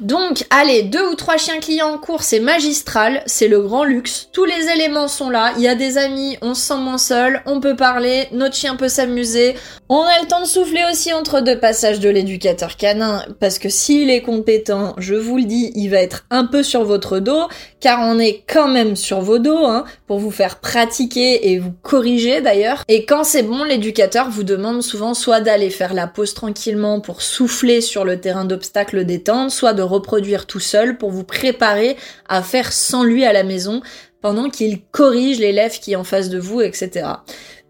[0.00, 4.30] Donc, allez, deux ou trois chiens clients en cours, c'est magistral, c'est le grand luxe.
[4.32, 7.42] Tous les éléments sont là, il y a des amis, on se sent moins seul,
[7.44, 9.54] on peut parler, notre chien peut s'amuser.
[9.94, 13.68] On a le temps de souffler aussi entre deux passages de l'éducateur canin, parce que
[13.68, 17.46] s'il est compétent, je vous le dis, il va être un peu sur votre dos,
[17.78, 21.74] car on est quand même sur vos dos, hein, pour vous faire pratiquer et vous
[21.82, 22.84] corriger d'ailleurs.
[22.88, 27.20] Et quand c'est bon, l'éducateur vous demande souvent soit d'aller faire la pause tranquillement pour
[27.20, 31.98] souffler sur le terrain d'obstacle détente, soit de reproduire tout seul pour vous préparer
[32.30, 33.82] à faire sans lui à la maison
[34.22, 37.06] pendant qu'il corrige l'élève qui est en face de vous, etc.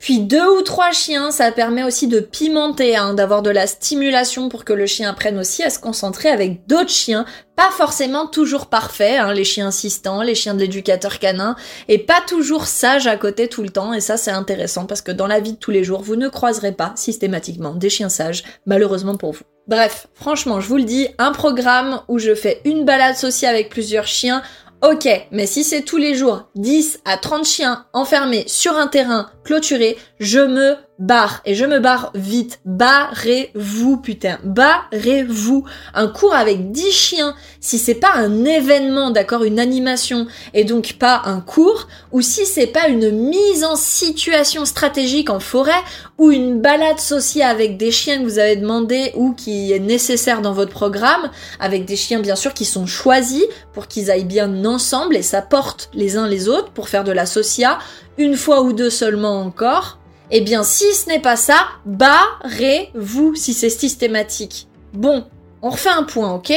[0.02, 4.48] Puis deux ou trois chiens, ça permet aussi de pimenter, hein, d'avoir de la stimulation
[4.48, 8.66] pour que le chien apprenne aussi à se concentrer avec d'autres chiens, pas forcément toujours
[8.66, 11.54] parfaits, hein, les chiens assistants, les chiens de l'éducateur canin,
[11.86, 15.12] et pas toujours sages à côté tout le temps, et ça c'est intéressant parce que
[15.12, 18.42] dans la vie de tous les jours, vous ne croiserez pas systématiquement des chiens sages,
[18.66, 19.44] malheureusement pour vous.
[19.68, 23.68] Bref, franchement, je vous le dis, un programme où je fais une balade sociale avec
[23.68, 24.42] plusieurs chiens,
[24.82, 29.30] Ok, mais si c'est tous les jours 10 à 30 chiens enfermés sur un terrain
[29.44, 31.42] clôturé, je me barre.
[31.44, 32.60] Et je me barre vite.
[32.64, 34.38] Barrez-vous, putain.
[34.44, 35.64] Barrez-vous.
[35.94, 40.94] Un cours avec 10 chiens, si c'est pas un événement, d'accord, une animation, et donc
[40.98, 45.72] pas un cours, ou si c'est pas une mise en situation stratégique en forêt,
[46.18, 50.40] ou une balade sociale avec des chiens que vous avez demandé ou qui est nécessaire
[50.40, 54.64] dans votre programme, avec des chiens bien sûr qui sont choisis pour qu'ils aillent bien
[54.64, 57.78] ensemble et ça porte les uns les autres pour faire de la socia,
[58.18, 59.98] une fois ou deux seulement encore,
[60.34, 64.66] eh bien si ce n'est pas ça, barrez-vous si c'est systématique.
[64.94, 65.26] Bon,
[65.60, 66.52] on refait un point, ok?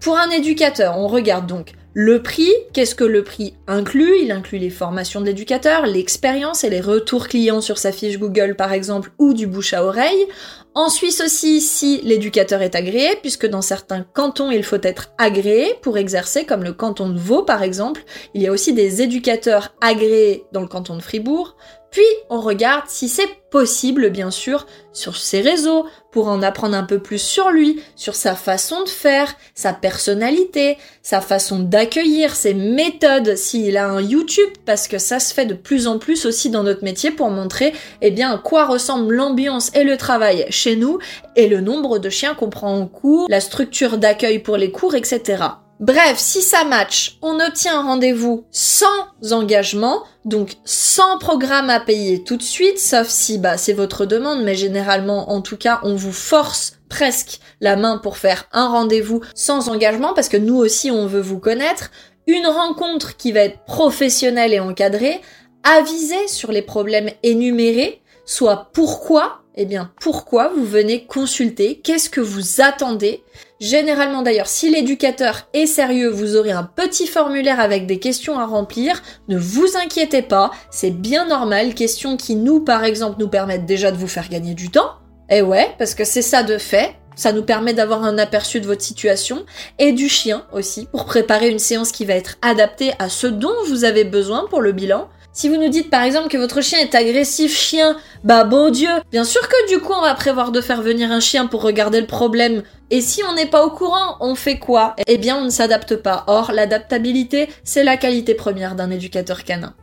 [0.00, 4.20] Pour un éducateur, on regarde donc le prix, qu'est-ce que le prix inclut?
[4.22, 8.54] Il inclut les formations de l'éducateur, l'expérience et les retours clients sur sa fiche Google
[8.56, 10.26] par exemple ou du bouche à oreille.
[10.74, 15.74] En Suisse aussi, si l'éducateur est agréé, puisque dans certains cantons il faut être agréé
[15.82, 18.02] pour exercer, comme le canton de Vaud par exemple,
[18.34, 21.56] il y a aussi des éducateurs agréés dans le canton de Fribourg.
[21.90, 26.84] Puis on regarde si c'est possible, bien sûr, sur ses réseaux, pour en apprendre un
[26.84, 32.54] peu plus sur lui, sur sa façon de faire, sa personnalité, sa façon d'accueillir, ses
[32.54, 36.50] méthodes, s'il a un YouTube, parce que ça se fait de plus en plus aussi
[36.50, 37.72] dans notre métier pour montrer,
[38.02, 40.98] eh bien, à quoi ressemble l'ambiance et le travail chez nous,
[41.34, 44.94] et le nombre de chiens qu'on prend en cours, la structure d'accueil pour les cours,
[44.94, 45.42] etc.
[45.80, 52.22] Bref, si ça match, on obtient un rendez-vous sans engagement, donc sans programme à payer
[52.22, 55.94] tout de suite, sauf si bah c'est votre demande, mais généralement en tout cas on
[55.94, 60.90] vous force presque la main pour faire un rendez-vous sans engagement parce que nous aussi
[60.90, 61.90] on veut vous connaître.
[62.26, 65.22] Une rencontre qui va être professionnelle et encadrée,
[65.62, 71.82] avisée sur les problèmes énumérés, soit pourquoi eh bien, pourquoi vous venez consulter?
[71.84, 73.22] Qu'est-ce que vous attendez?
[73.60, 78.46] Généralement d'ailleurs, si l'éducateur est sérieux, vous aurez un petit formulaire avec des questions à
[78.46, 79.02] remplir.
[79.28, 81.74] Ne vous inquiétez pas, c'est bien normal.
[81.74, 84.92] Questions qui nous, par exemple, nous permettent déjà de vous faire gagner du temps.
[85.28, 86.94] Eh ouais, parce que c'est ça de fait.
[87.14, 89.44] Ça nous permet d'avoir un aperçu de votre situation
[89.78, 93.52] et du chien aussi pour préparer une séance qui va être adaptée à ce dont
[93.66, 95.10] vous avez besoin pour le bilan.
[95.32, 98.90] Si vous nous dites par exemple que votre chien est agressif chien, bah bon Dieu,
[99.12, 102.00] bien sûr que du coup on va prévoir de faire venir un chien pour regarder
[102.00, 104.96] le problème et si on n'est pas au courant, on fait quoi?
[105.06, 106.24] Eh bien, on ne s'adapte pas.
[106.26, 109.74] Or, l'adaptabilité, c'est la qualité première d'un éducateur canin.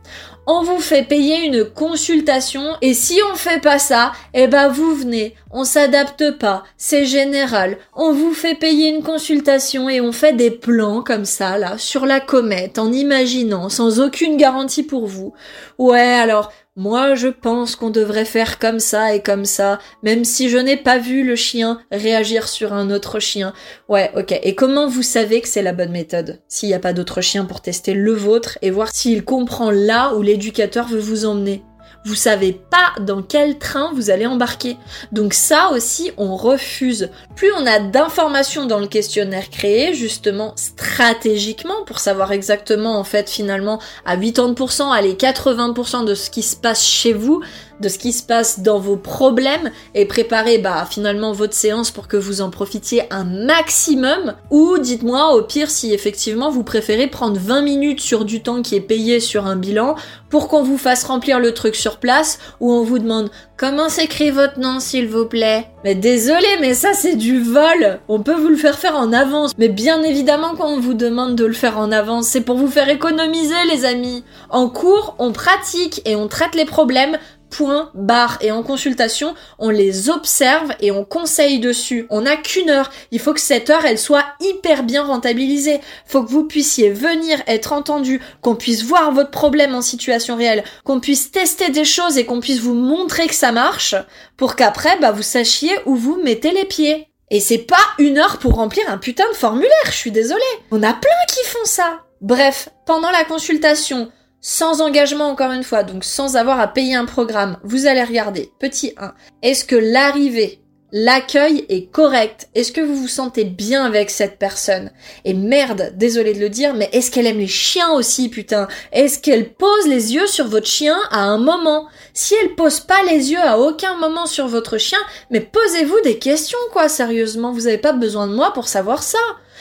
[0.50, 4.94] On vous fait payer une consultation et si on fait pas ça, eh ben vous
[4.94, 7.76] venez, on s'adapte pas, c'est général.
[7.94, 12.06] On vous fait payer une consultation et on fait des plans comme ça là sur
[12.06, 15.34] la comète en imaginant sans aucune garantie pour vous.
[15.76, 20.48] Ouais, alors moi, je pense qu'on devrait faire comme ça et comme ça, même si
[20.48, 23.52] je n'ai pas vu le chien réagir sur un autre chien.
[23.88, 24.38] Ouais, ok.
[24.44, 26.40] Et comment vous savez que c'est la bonne méthode?
[26.46, 30.14] S'il n'y a pas d'autre chien pour tester le vôtre et voir s'il comprend là
[30.14, 31.64] où l'éducateur veut vous emmener
[32.04, 34.76] vous savez pas dans quel train vous allez embarquer.
[35.12, 37.10] Donc ça aussi, on refuse.
[37.36, 43.28] Plus on a d'informations dans le questionnaire créé, justement stratégiquement, pour savoir exactement en fait
[43.28, 47.42] finalement à 80%, allez 80% de ce qui se passe chez vous,
[47.80, 52.08] de ce qui se passe dans vos problèmes et préparer bah finalement votre séance pour
[52.08, 57.38] que vous en profitiez un maximum ou dites-moi au pire si effectivement vous préférez prendre
[57.38, 59.96] 20 minutes sur du temps qui est payé sur un bilan
[60.28, 64.30] pour qu'on vous fasse remplir le truc sur place ou on vous demande comment s'écrit
[64.30, 65.66] votre nom s'il vous plaît?
[65.84, 68.00] Mais désolé mais ça c'est du vol.
[68.08, 71.34] On peut vous le faire faire en avance mais bien évidemment quand on vous demande
[71.34, 74.24] de le faire en avance c'est pour vous faire économiser les amis.
[74.50, 77.16] En cours on pratique et on traite les problèmes
[77.50, 78.38] point barre.
[78.40, 82.06] Et en consultation on les observe et on conseille dessus.
[82.10, 82.90] On n'a qu'une heure.
[83.10, 85.80] Il faut que cette heure elle soit hyper bien rentabilisée.
[86.06, 90.64] Faut que vous puissiez venir être entendu qu'on puisse voir votre problème en situation réelle
[90.84, 93.94] qu'on puisse tester des choses et qu'on puisse vous montrer que ça marche
[94.36, 97.08] pour qu'après bah vous sachiez où vous mettez les pieds.
[97.30, 100.42] Et c'est pas une heure pour remplir un putain de formulaire je suis désolée.
[100.70, 102.00] On a plein qui font ça.
[102.20, 107.04] Bref, pendant la consultation, sans engagement encore une fois, donc sans avoir à payer un
[107.04, 110.60] programme, vous allez regarder, petit 1, est-ce que l'arrivée,
[110.92, 112.48] l'accueil est correct?
[112.54, 114.90] Est-ce que vous vous sentez bien avec cette personne?
[115.24, 118.68] Et merde, désolé de le dire, mais est-ce qu'elle aime les chiens aussi, putain?
[118.92, 121.88] Est-ce qu'elle pose les yeux sur votre chien à un moment?
[122.14, 124.98] Si elle pose pas les yeux à aucun moment sur votre chien,
[125.30, 129.18] mais posez-vous des questions, quoi, sérieusement, vous avez pas besoin de moi pour savoir ça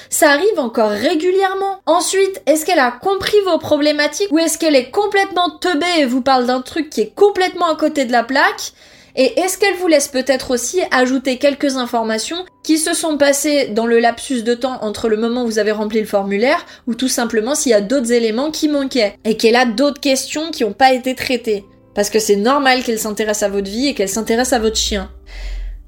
[0.09, 1.81] ça arrive encore régulièrement.
[1.85, 6.21] Ensuite, est-ce qu'elle a compris vos problématiques ou est-ce qu'elle est complètement teubée et vous
[6.21, 8.73] parle d'un truc qui est complètement à côté de la plaque?
[9.19, 13.87] Et est-ce qu'elle vous laisse peut-être aussi ajouter quelques informations qui se sont passées dans
[13.87, 17.07] le lapsus de temps entre le moment où vous avez rempli le formulaire ou tout
[17.07, 20.73] simplement s'il y a d'autres éléments qui manquaient et qu'elle a d'autres questions qui n'ont
[20.73, 21.65] pas été traitées?
[21.95, 25.09] Parce que c'est normal qu'elle s'intéresse à votre vie et qu'elle s'intéresse à votre chien.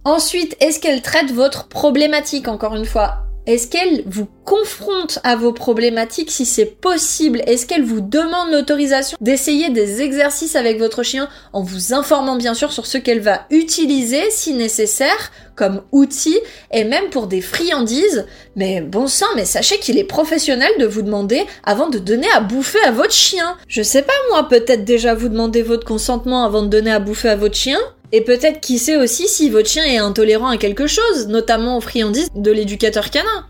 [0.06, 3.29] Ensuite, est-ce qu'elle traite votre problématique encore une fois?
[3.50, 7.42] Est-ce qu'elle vous confronte à vos problématiques si c'est possible?
[7.48, 12.54] Est-ce qu'elle vous demande l'autorisation d'essayer des exercices avec votre chien en vous informant bien
[12.54, 16.38] sûr sur ce qu'elle va utiliser si nécessaire comme outil
[16.72, 18.28] et même pour des friandises
[18.60, 22.42] Mais bon sang, mais sachez qu'il est professionnel de vous demander avant de donner à
[22.42, 23.56] bouffer à votre chien.
[23.70, 27.30] Je sais pas moi, peut-être déjà vous demander votre consentement avant de donner à bouffer
[27.30, 27.80] à votre chien
[28.12, 31.82] et peut-être qui sait aussi si votre chien est intolérant à quelque chose, notamment aux
[31.82, 33.46] friandises de l'éducateur canin.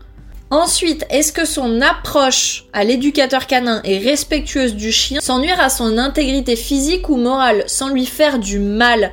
[0.52, 5.70] Ensuite, est-ce que son approche à l'éducateur canin est respectueuse du chien sans nuire à
[5.70, 9.12] son intégrité physique ou morale, sans lui faire du mal?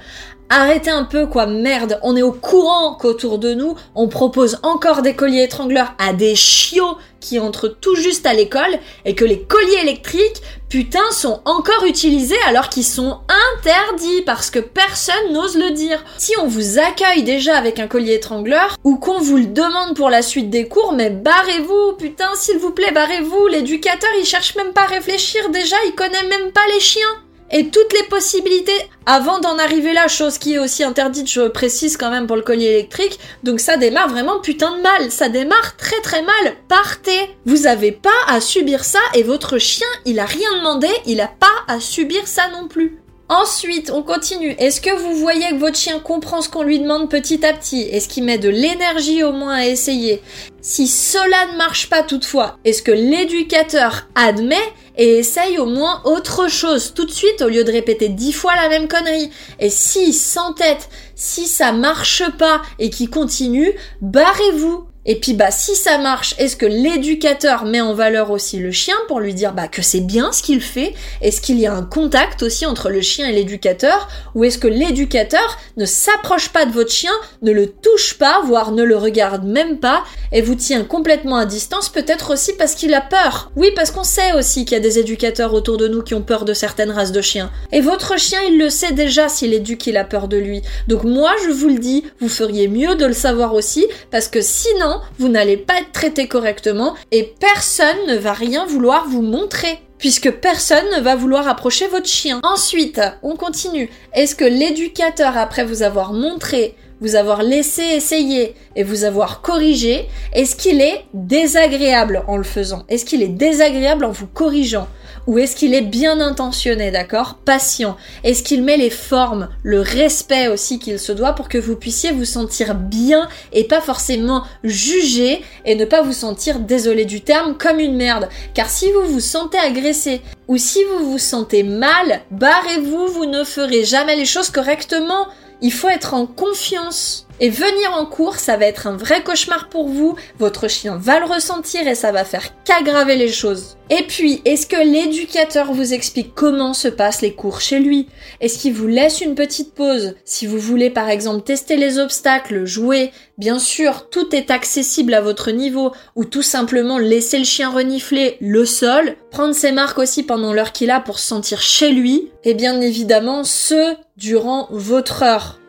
[0.50, 5.02] Arrêtez un peu quoi, merde, on est au courant qu'autour de nous, on propose encore
[5.02, 9.42] des colliers étrangleurs à des chiots qui entrent tout juste à l'école et que les
[9.42, 13.20] colliers électriques, putain, sont encore utilisés alors qu'ils sont
[13.58, 16.02] interdits parce que personne n'ose le dire.
[16.18, 20.10] Si on vous accueille déjà avec un collier étrangleur ou qu'on vous le demande pour
[20.10, 24.72] la suite des cours, mais barrez-vous, putain, s'il vous plaît, barrez-vous, l'éducateur il cherche même
[24.72, 25.50] pas à réfléchir.
[25.50, 30.08] Déjà, il connaît même pas les chiens et toutes les possibilités avant d'en arriver là,
[30.08, 33.20] chose qui est aussi interdite, je précise quand même pour le collier électrique.
[33.44, 36.56] Donc ça démarre vraiment putain de mal, ça démarre très très mal.
[36.68, 37.36] Partez.
[37.46, 41.28] Vous avez pas à subir ça et votre chien, il a rien demandé, il a
[41.28, 43.00] pas à subir ça non plus.
[43.30, 44.56] Ensuite, on continue.
[44.58, 47.82] Est-ce que vous voyez que votre chien comprend ce qu'on lui demande petit à petit?
[47.82, 50.22] Est-ce qu'il met de l'énergie au moins à essayer?
[50.62, 54.56] Si cela ne marche pas toutefois, est-ce que l'éducateur admet
[54.98, 58.56] et essaye au moins autre chose tout de suite au lieu de répéter dix fois
[58.56, 59.30] la même connerie?
[59.60, 65.74] Et si s'entête, si ça marche pas et qu'il continue, barrez-vous et puis bah si
[65.76, 69.70] ça marche, est-ce que l'éducateur met en valeur aussi le chien pour lui dire bah
[69.70, 70.94] que c'est bien ce qu'il fait?
[71.22, 74.10] Est-ce qu'il y a un contact aussi entre le chien et l'éducateur?
[74.36, 78.74] Ou est-ce que l'éducateur ne s'approche pas de votre chien, ne le touche pas, voire
[78.74, 80.04] ne le regarde même pas
[80.34, 83.52] et vous tient complètement à distance peut-être aussi parce qu'il a peur?
[83.56, 86.22] Oui, parce qu'on sait aussi qu'il y a des éducateurs autour de nous qui ont
[86.22, 87.50] peur de certaines races de chiens.
[87.72, 90.64] Et votre chien, il le sait déjà s'il éduque, il a peur de lui.
[90.90, 94.42] Donc moi, je vous le dis, vous feriez mieux de le savoir aussi parce que
[94.42, 99.80] sinon, vous n'allez pas être traité correctement et personne ne va rien vouloir vous montrer
[99.98, 102.40] puisque personne ne va vouloir approcher votre chien.
[102.44, 103.90] Ensuite, on continue.
[104.14, 110.08] Est-ce que l'éducateur, après vous avoir montré, vous avoir laissé essayer et vous avoir corrigé,
[110.34, 112.84] est-ce qu'il est désagréable en le faisant?
[112.90, 114.88] Est-ce qu'il est désagréable en vous corrigeant?
[115.28, 117.40] Ou est-ce qu'il est bien intentionné, d'accord?
[117.44, 117.98] Patient.
[118.24, 122.12] Est-ce qu'il met les formes, le respect aussi qu'il se doit pour que vous puissiez
[122.12, 127.58] vous sentir bien et pas forcément jugé et ne pas vous sentir, désolé du terme,
[127.58, 128.30] comme une merde?
[128.54, 133.44] Car si vous vous sentez agressé ou si vous vous sentez mal, barrez-vous, vous ne
[133.44, 135.28] ferez jamais les choses correctement.
[135.62, 137.27] Il faut être en confiance.
[137.40, 141.20] Et venir en cours, ça va être un vrai cauchemar pour vous, votre chien va
[141.20, 143.78] le ressentir et ça va faire qu'aggraver les choses.
[143.92, 148.08] Et puis, est-ce que l'éducateur vous explique comment se passent les cours chez lui?
[148.42, 150.16] Est-ce qu'il vous laisse une petite pause?
[150.26, 155.22] Si vous voulez par exemple tester les obstacles, jouer, bien sûr, tout est accessible à
[155.22, 160.24] votre niveau, ou tout simplement laisser le chien renifler le sol, prendre ses marques aussi
[160.24, 165.22] pendant l'heure qu'il a pour se sentir chez lui, et bien évidemment ce durant votre
[165.22, 165.60] heure.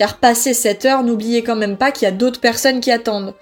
[0.00, 3.34] Car passé cette heure, n'oubliez quand même pas qu'il y a d'autres personnes qui attendent.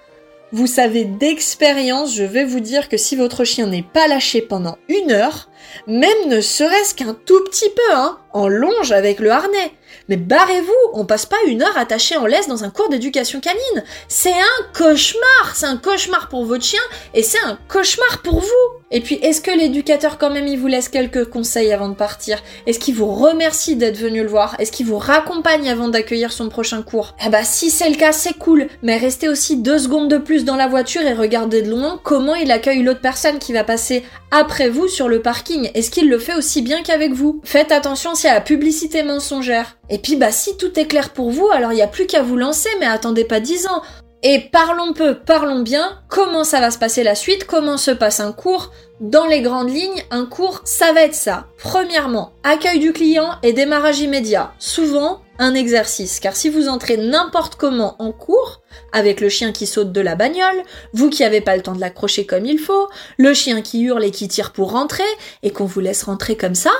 [0.51, 4.77] Vous savez d'expérience, je vais vous dire que si votre chien n'est pas lâché pendant
[4.89, 5.49] une heure,
[5.87, 9.71] même ne serait-ce qu'un tout petit peu, hein, en longe avec le harnais,
[10.09, 13.83] mais barrez-vous, on passe pas une heure attaché en laisse dans un cours d'éducation canine.
[14.07, 16.81] C'est un cauchemar, c'est un cauchemar pour votre chien
[17.13, 18.79] et c'est un cauchemar pour vous.
[18.91, 22.41] Et puis, est-ce que l'éducateur quand même il vous laisse quelques conseils avant de partir?
[22.65, 24.55] Est-ce qu'il vous remercie d'être venu le voir?
[24.59, 27.15] Est-ce qu'il vous raccompagne avant d'accueillir son prochain cours?
[27.23, 30.43] Eh bah si c'est le cas, c'est cool, mais restez aussi deux secondes de plus
[30.43, 34.03] dans la voiture et regardez de loin comment il accueille l'autre personne qui va passer
[34.31, 35.69] après vous sur le parking.
[35.75, 37.41] Est-ce qu'il le fait aussi bien qu'avec vous?
[37.43, 39.78] Faites attention à la publicité mensongère.
[39.89, 42.21] Et puis bah si tout est clair pour vous, alors il n'y a plus qu'à
[42.21, 43.81] vous lancer, mais attendez pas 10 ans.
[44.21, 48.19] Et parlons peu, parlons bien, comment ça va se passer la suite, comment se passe
[48.19, 48.71] un cours?
[48.99, 51.47] Dans les grandes lignes, un cours, ça va être ça.
[51.57, 54.51] Premièrement, accueil du client et démarrage immédiat.
[54.59, 58.61] Souvent, un exercice, car si vous entrez n'importe comment en cours,
[58.91, 61.79] avec le chien qui saute de la bagnole, vous qui n'avez pas le temps de
[61.79, 65.07] l'accrocher comme il faut, le chien qui hurle et qui tire pour rentrer,
[65.43, 66.71] et qu'on vous laisse rentrer comme ça,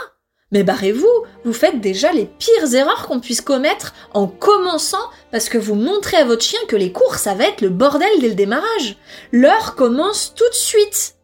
[0.51, 1.07] mais barrez-vous,
[1.45, 4.97] vous faites déjà les pires erreurs qu'on puisse commettre en commençant
[5.31, 8.09] parce que vous montrez à votre chien que les cours ça va être le bordel
[8.19, 8.97] dès le démarrage.
[9.31, 11.15] L'heure commence tout de suite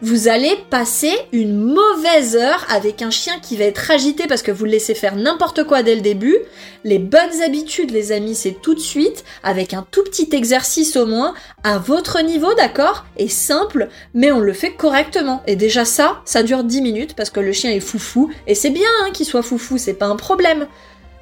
[0.00, 4.52] vous allez passer une mauvaise heure avec un chien qui va être agité parce que
[4.52, 6.36] vous le laissez faire n'importe quoi dès le début.
[6.84, 11.04] Les bonnes habitudes, les amis, c'est tout de suite, avec un tout petit exercice au
[11.04, 11.34] moins,
[11.64, 13.06] à votre niveau, d'accord?
[13.16, 15.42] Et simple, mais on le fait correctement.
[15.48, 18.70] Et déjà ça, ça dure 10 minutes parce que le chien est foufou, et c'est
[18.70, 20.68] bien hein, qu'il soit foufou, c'est pas un problème.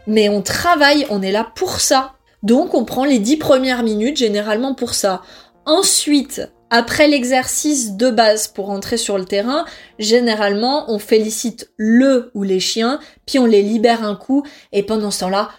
[0.06, 2.12] Mais on travaille, on est là pour ça.
[2.42, 5.22] Donc on prend les 10 premières minutes généralement pour ça.
[5.64, 9.64] Ensuite, après l'exercice de base pour entrer sur le terrain,
[9.98, 15.10] généralement on félicite le ou les chiens, puis on les libère un coup, et pendant
[15.10, 15.50] ce temps-là,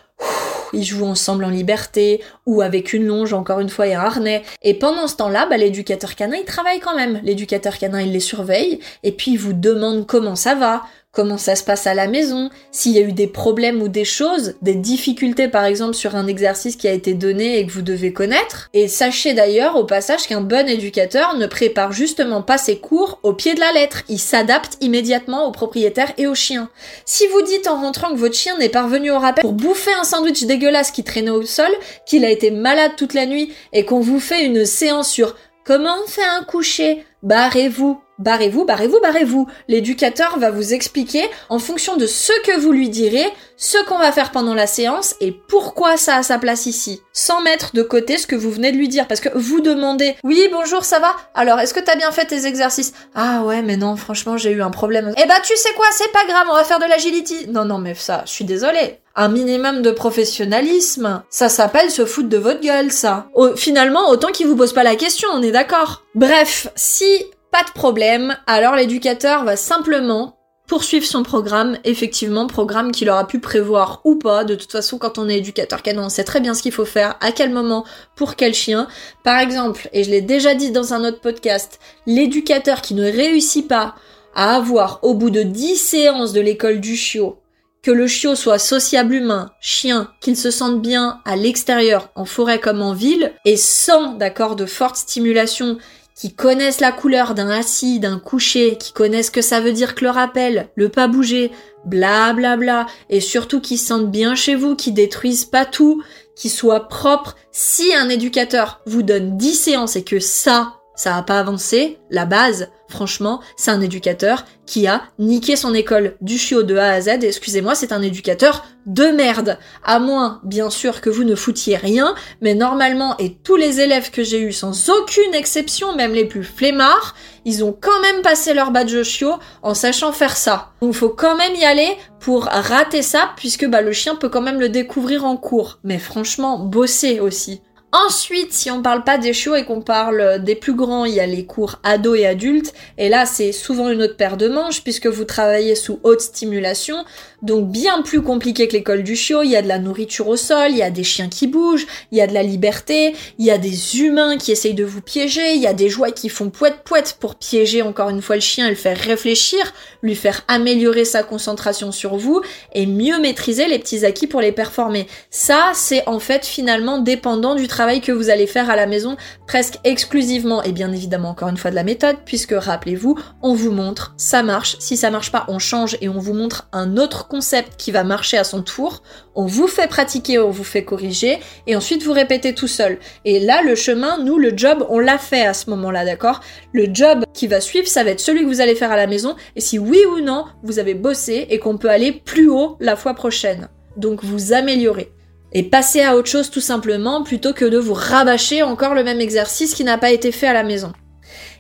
[0.73, 4.43] ils jouent ensemble en liberté, ou avec une longe, encore une fois, et un harnais.
[4.63, 7.21] Et pendant ce temps-là, bah, l'éducateur canin, il travaille quand même.
[7.23, 11.55] L'éducateur canin, il les surveille, et puis il vous demande comment ça va, comment ça
[11.55, 14.75] se passe à la maison, s'il y a eu des problèmes ou des choses, des
[14.75, 18.69] difficultés par exemple sur un exercice qui a été donné et que vous devez connaître.
[18.73, 23.33] Et sachez d'ailleurs au passage qu'un bon éducateur ne prépare justement pas ses cours au
[23.33, 26.69] pied de la lettre, il s'adapte immédiatement au propriétaire et au chien.
[27.05, 29.93] Si vous dites en rentrant que votre chien n'est pas revenu au rappel pour bouffer
[29.99, 31.71] un sandwich dégueulasse qui traînait au sol,
[32.05, 35.35] qu'il a été malade toute la nuit et qu'on vous fait une séance sur
[35.65, 39.47] comment on fait un coucher, barrez-vous, barrez-vous, barrez-vous, barrez-vous.
[39.68, 43.26] L'éducateur va vous expliquer en fonction de ce que vous lui direz,
[43.57, 47.01] ce qu'on va faire pendant la séance et pourquoi ça a sa place ici.
[47.13, 49.07] Sans mettre de côté ce que vous venez de lui dire.
[49.07, 51.15] Parce que vous demandez, oui, bonjour, ça va?
[51.34, 52.93] Alors, est-ce que t'as bien fait tes exercices?
[53.15, 55.13] Ah ouais, mais non, franchement, j'ai eu un problème.
[55.18, 57.47] Eh bah, tu sais quoi, c'est pas grave, on va faire de l'agility.
[57.49, 61.24] Non, non, mais ça, je suis désolée un minimum de professionnalisme.
[61.32, 63.28] Ça s'appelle se foutre de votre gueule, ça.
[63.55, 66.03] finalement, autant qu'il vous pose pas la question, on est d'accord.
[66.13, 67.26] Bref, si
[67.57, 70.37] pas de problème, alors l'éducateur va simplement
[70.67, 74.43] poursuivre son programme, effectivement, programme qu'il aura pu prévoir ou pas.
[74.43, 76.85] De toute façon, quand on est éducateur canin, on sait très bien ce qu'il faut
[76.85, 77.83] faire, à quel moment,
[78.15, 78.87] pour quel chien.
[79.23, 83.67] Par exemple, et je l'ai déjà dit dans un autre podcast, l'éducateur qui ne réussit
[83.67, 83.95] pas
[84.35, 87.39] à avoir, au bout de 10 séances de l'école du chiot,
[87.81, 92.59] que le chiot soit sociable humain, chien, qu'il se sente bien à l'extérieur, en forêt
[92.59, 95.79] comme en ville, et sans, d'accord, de forte stimulation,
[96.18, 100.03] qui connaissent la couleur d'un assis, d'un coucher, qui connaissent que ça veut dire que
[100.03, 101.51] le rappel, le pas bouger,
[101.86, 106.01] bla bla bla, et surtout qui sentent bien chez vous, qui détruisent pas tout,
[106.36, 107.36] qui soient propres.
[107.51, 112.25] Si un éducateur vous donne 10 séances et que ça, ça a pas avancé, la
[112.25, 117.01] base, franchement, c'est un éducateur qui a niqué son école du chiot de A à
[117.01, 119.59] Z, excusez-moi, c'est un éducateur de merde.
[119.83, 124.09] À moins, bien sûr, que vous ne foutiez rien, mais normalement, et tous les élèves
[124.09, 128.53] que j'ai eus, sans aucune exception, même les plus flemmards, ils ont quand même passé
[128.53, 130.71] leur badge chiot en sachant faire ça.
[130.81, 134.41] Donc faut quand même y aller pour rater ça, puisque bah, le chien peut quand
[134.41, 135.79] même le découvrir en cours.
[135.83, 137.61] Mais franchement, bosser aussi.
[137.93, 141.21] Ensuite, si on parle pas des chiots et qu'on parle des plus grands, il y
[141.21, 142.73] a les cours ados et adultes.
[142.97, 147.05] Et là, c'est souvent une autre paire de manches puisque vous travaillez sous haute stimulation.
[147.43, 149.43] Donc bien plus compliqué que l'école du chiot.
[149.43, 151.85] Il y a de la nourriture au sol, il y a des chiens qui bougent,
[152.11, 155.01] il y a de la liberté, il y a des humains qui essayent de vous
[155.01, 158.38] piéger, il y a des jouets qui font poète poète pour piéger encore une fois
[158.38, 159.59] le chien et le faire réfléchir,
[160.01, 162.41] lui faire améliorer sa concentration sur vous
[162.73, 165.05] et mieux maîtriser les petits acquis pour les performer.
[165.29, 169.15] Ça, c'est en fait finalement dépendant du travail que vous allez faire à la maison
[169.45, 173.71] presque exclusivement et bien évidemment encore une fois de la méthode puisque rappelez-vous, on vous
[173.71, 177.26] montre, ça marche, si ça marche pas, on change et on vous montre un autre
[177.28, 179.01] concept qui va marcher à son tour,
[179.36, 182.99] on vous fait pratiquer, on vous fait corriger et ensuite vous répétez tout seul.
[183.25, 186.41] Et là, le chemin, nous, le job, on l'a fait à ce moment-là, d'accord?
[186.73, 189.07] Le job qui va suivre, ça va être celui que vous allez faire à la
[189.07, 192.78] maison et si oui ou non, vous avez bossé et qu'on peut aller plus haut
[192.80, 193.69] la fois prochaine.
[193.95, 195.11] Donc vous améliorez
[195.53, 199.21] et passer à autre chose tout simplement plutôt que de vous rabâcher encore le même
[199.21, 200.91] exercice qui n'a pas été fait à la maison.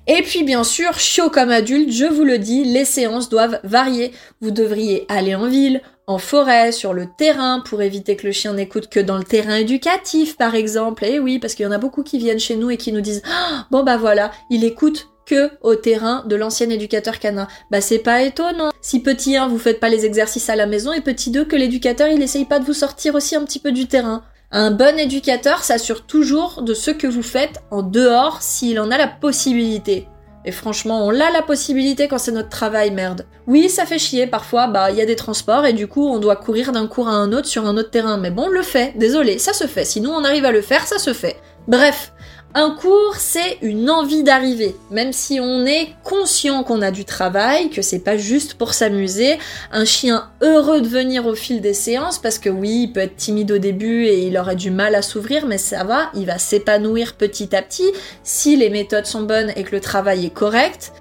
[0.07, 4.13] Et puis bien sûr, chiot comme adulte, je vous le dis, les séances doivent varier.
[4.39, 8.53] Vous devriez aller en ville, en forêt, sur le terrain, pour éviter que le chien
[8.53, 11.03] n'écoute que dans le terrain éducatif, par exemple.
[11.03, 13.01] Et oui, parce qu'il y en a beaucoup qui viennent chez nous et qui nous
[13.01, 17.47] disent ah, bon bah voilà, il écoute que au terrain de l'ancien éducateur canin.
[17.69, 18.71] Bah c'est pas étonnant.
[18.81, 21.57] Si petit 1 vous faites pas les exercices à la maison et petit 2 que
[21.57, 24.23] l'éducateur il essaye pas de vous sortir aussi un petit peu du terrain.
[24.51, 28.97] Un bon éducateur s'assure toujours de ce que vous faites en dehors s'il en a
[28.97, 30.07] la possibilité.
[30.45, 33.25] Et franchement, on a la possibilité quand c'est notre travail, merde.
[33.45, 36.19] Oui, ça fait chier, parfois, bah, il y a des transports et du coup, on
[36.19, 38.15] doit courir d'un cours à un autre sur un autre terrain.
[38.15, 39.83] Mais bon, on le fait, désolé, ça se fait.
[39.83, 41.35] Sinon, on arrive à le faire, ça se fait.
[41.67, 42.13] Bref,
[42.53, 47.69] Un cours, c'est une envie d'arriver, même si on est conscient qu'on a du travail,
[47.69, 49.37] que c'est pas juste pour s'amuser.
[49.71, 53.15] Un chien heureux de venir au fil des séances, parce que oui, il peut être
[53.15, 56.39] timide au début et il aurait du mal à s'ouvrir, mais ça va, il va
[56.39, 57.91] s'épanouir petit à petit
[58.23, 60.93] si les méthodes sont bonnes et que le travail est correct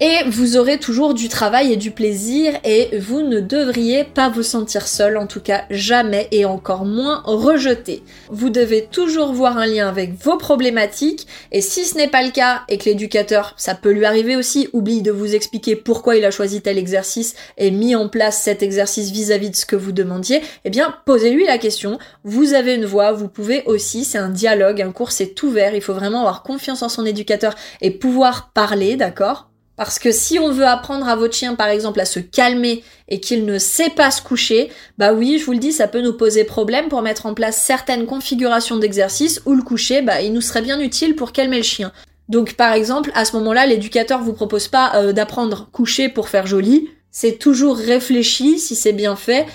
[0.00, 4.42] et vous aurez toujours du travail et du plaisir et vous ne devriez pas vous
[4.42, 8.02] sentir seul, en tout cas jamais et encore moins rejeté.
[8.28, 12.32] Vous devez toujours voir un lien avec vos problématiques et si ce n'est pas le
[12.32, 16.24] cas et que l'éducateur, ça peut lui arriver aussi, oublie de vous expliquer pourquoi il
[16.24, 19.92] a choisi tel exercice et mis en place cet exercice vis-à-vis de ce que vous
[19.92, 21.98] demandiez, eh bien posez-lui la question.
[22.24, 25.80] Vous avez une voix, vous pouvez aussi, c'est un dialogue, un cours c'est ouvert, il
[25.80, 29.51] faut vraiment avoir confiance en son éducateur et pouvoir parler, d'accord?
[29.76, 33.20] Parce que si on veut apprendre à votre chien, par exemple, à se calmer et
[33.20, 36.12] qu'il ne sait pas se coucher, bah oui, je vous le dis, ça peut nous
[36.12, 40.40] poser problème pour mettre en place certaines configurations d'exercice où le coucher, bah il nous
[40.40, 41.92] serait bien utile pour calmer le chien.
[42.28, 46.46] Donc par exemple, à ce moment-là, l'éducateur vous propose pas euh, d'apprendre coucher pour faire
[46.46, 49.46] joli, c'est toujours réfléchi si c'est bien fait.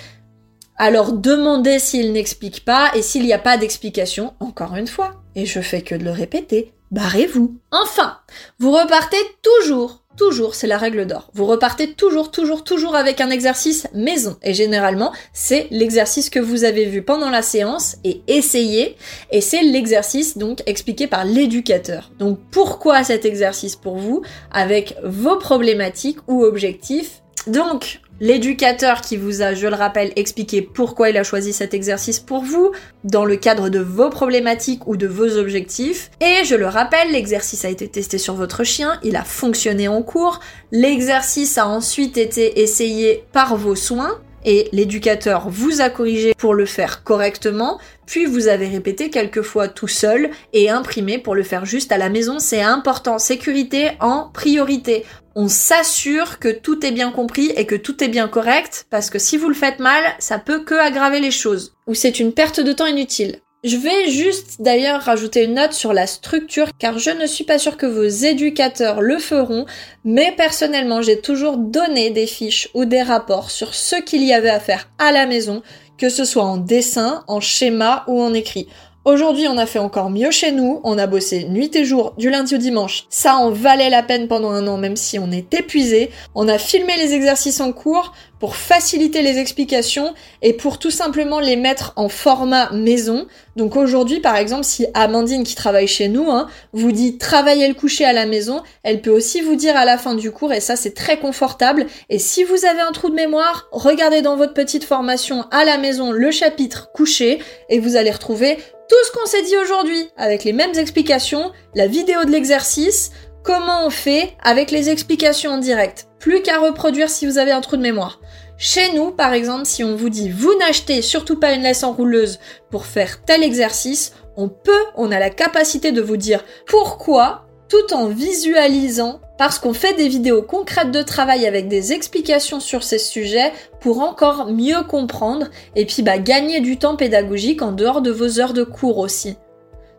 [0.76, 5.46] Alors demandez s'il n'explique pas et s'il n'y a pas d'explication, encore une fois, et
[5.46, 7.56] je fais que de le répéter, barrez-vous.
[7.72, 8.18] Enfin,
[8.58, 11.30] vous repartez toujours toujours, c'est la règle d'or.
[11.32, 14.36] Vous repartez toujours, toujours, toujours avec un exercice maison.
[14.42, 18.96] Et généralement, c'est l'exercice que vous avez vu pendant la séance et essayé.
[19.30, 22.10] Et c'est l'exercice donc expliqué par l'éducateur.
[22.18, 24.22] Donc pourquoi cet exercice pour vous?
[24.50, 31.10] Avec vos problématiques ou objectifs donc, l'éducateur qui vous a, je le rappelle, expliqué pourquoi
[31.10, 32.72] il a choisi cet exercice pour vous,
[33.04, 36.10] dans le cadre de vos problématiques ou de vos objectifs.
[36.20, 40.02] Et je le rappelle, l'exercice a été testé sur votre chien, il a fonctionné en
[40.02, 40.40] cours,
[40.72, 46.66] l'exercice a ensuite été essayé par vos soins, et l'éducateur vous a corrigé pour le
[46.66, 51.64] faire correctement, puis vous avez répété quelques fois tout seul et imprimé pour le faire
[51.64, 52.38] juste à la maison.
[52.38, 53.18] C'est important.
[53.18, 55.04] Sécurité en priorité.
[55.34, 59.18] On s'assure que tout est bien compris et que tout est bien correct parce que
[59.18, 62.60] si vous le faites mal, ça peut que aggraver les choses ou c'est une perte
[62.60, 63.40] de temps inutile.
[63.64, 67.58] Je vais juste d'ailleurs rajouter une note sur la structure car je ne suis pas
[67.58, 69.66] sûre que vos éducateurs le feront,
[70.04, 74.48] mais personnellement j'ai toujours donné des fiches ou des rapports sur ce qu'il y avait
[74.48, 75.64] à faire à la maison,
[75.96, 78.68] que ce soit en dessin, en schéma ou en écrit.
[79.08, 80.82] Aujourd'hui, on a fait encore mieux chez nous.
[80.84, 83.06] On a bossé nuit et jour, du lundi au dimanche.
[83.08, 86.10] Ça en valait la peine pendant un an, même si on est épuisé.
[86.34, 91.40] On a filmé les exercices en cours pour faciliter les explications et pour tout simplement
[91.40, 93.26] les mettre en format maison.
[93.56, 97.72] Donc aujourd'hui, par exemple, si Amandine qui travaille chez nous hein, vous dit travailler le
[97.72, 100.60] coucher à la maison, elle peut aussi vous dire à la fin du cours et
[100.60, 101.86] ça c'est très confortable.
[102.10, 105.78] Et si vous avez un trou de mémoire, regardez dans votre petite formation à la
[105.78, 107.38] maison le chapitre coucher
[107.70, 111.86] et vous allez retrouver tout ce qu'on s'est dit aujourd'hui avec les mêmes explications, la
[111.86, 113.10] vidéo de l'exercice,
[113.42, 116.08] comment on fait avec les explications en direct.
[116.18, 118.20] Plus qu'à reproduire si vous avez un trou de mémoire.
[118.56, 122.40] Chez nous, par exemple, si on vous dit vous n'achetez surtout pas une laisse enrouleuse
[122.70, 127.94] pour faire tel exercice, on peut, on a la capacité de vous dire pourquoi tout
[127.94, 132.98] en visualisant parce qu'on fait des vidéos concrètes de travail avec des explications sur ces
[132.98, 138.10] sujets pour encore mieux comprendre et puis bah, gagner du temps pédagogique en dehors de
[138.10, 139.36] vos heures de cours aussi.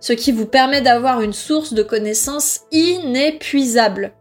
[0.01, 4.13] Ce qui vous permet d'avoir une source de connaissances inépuisable,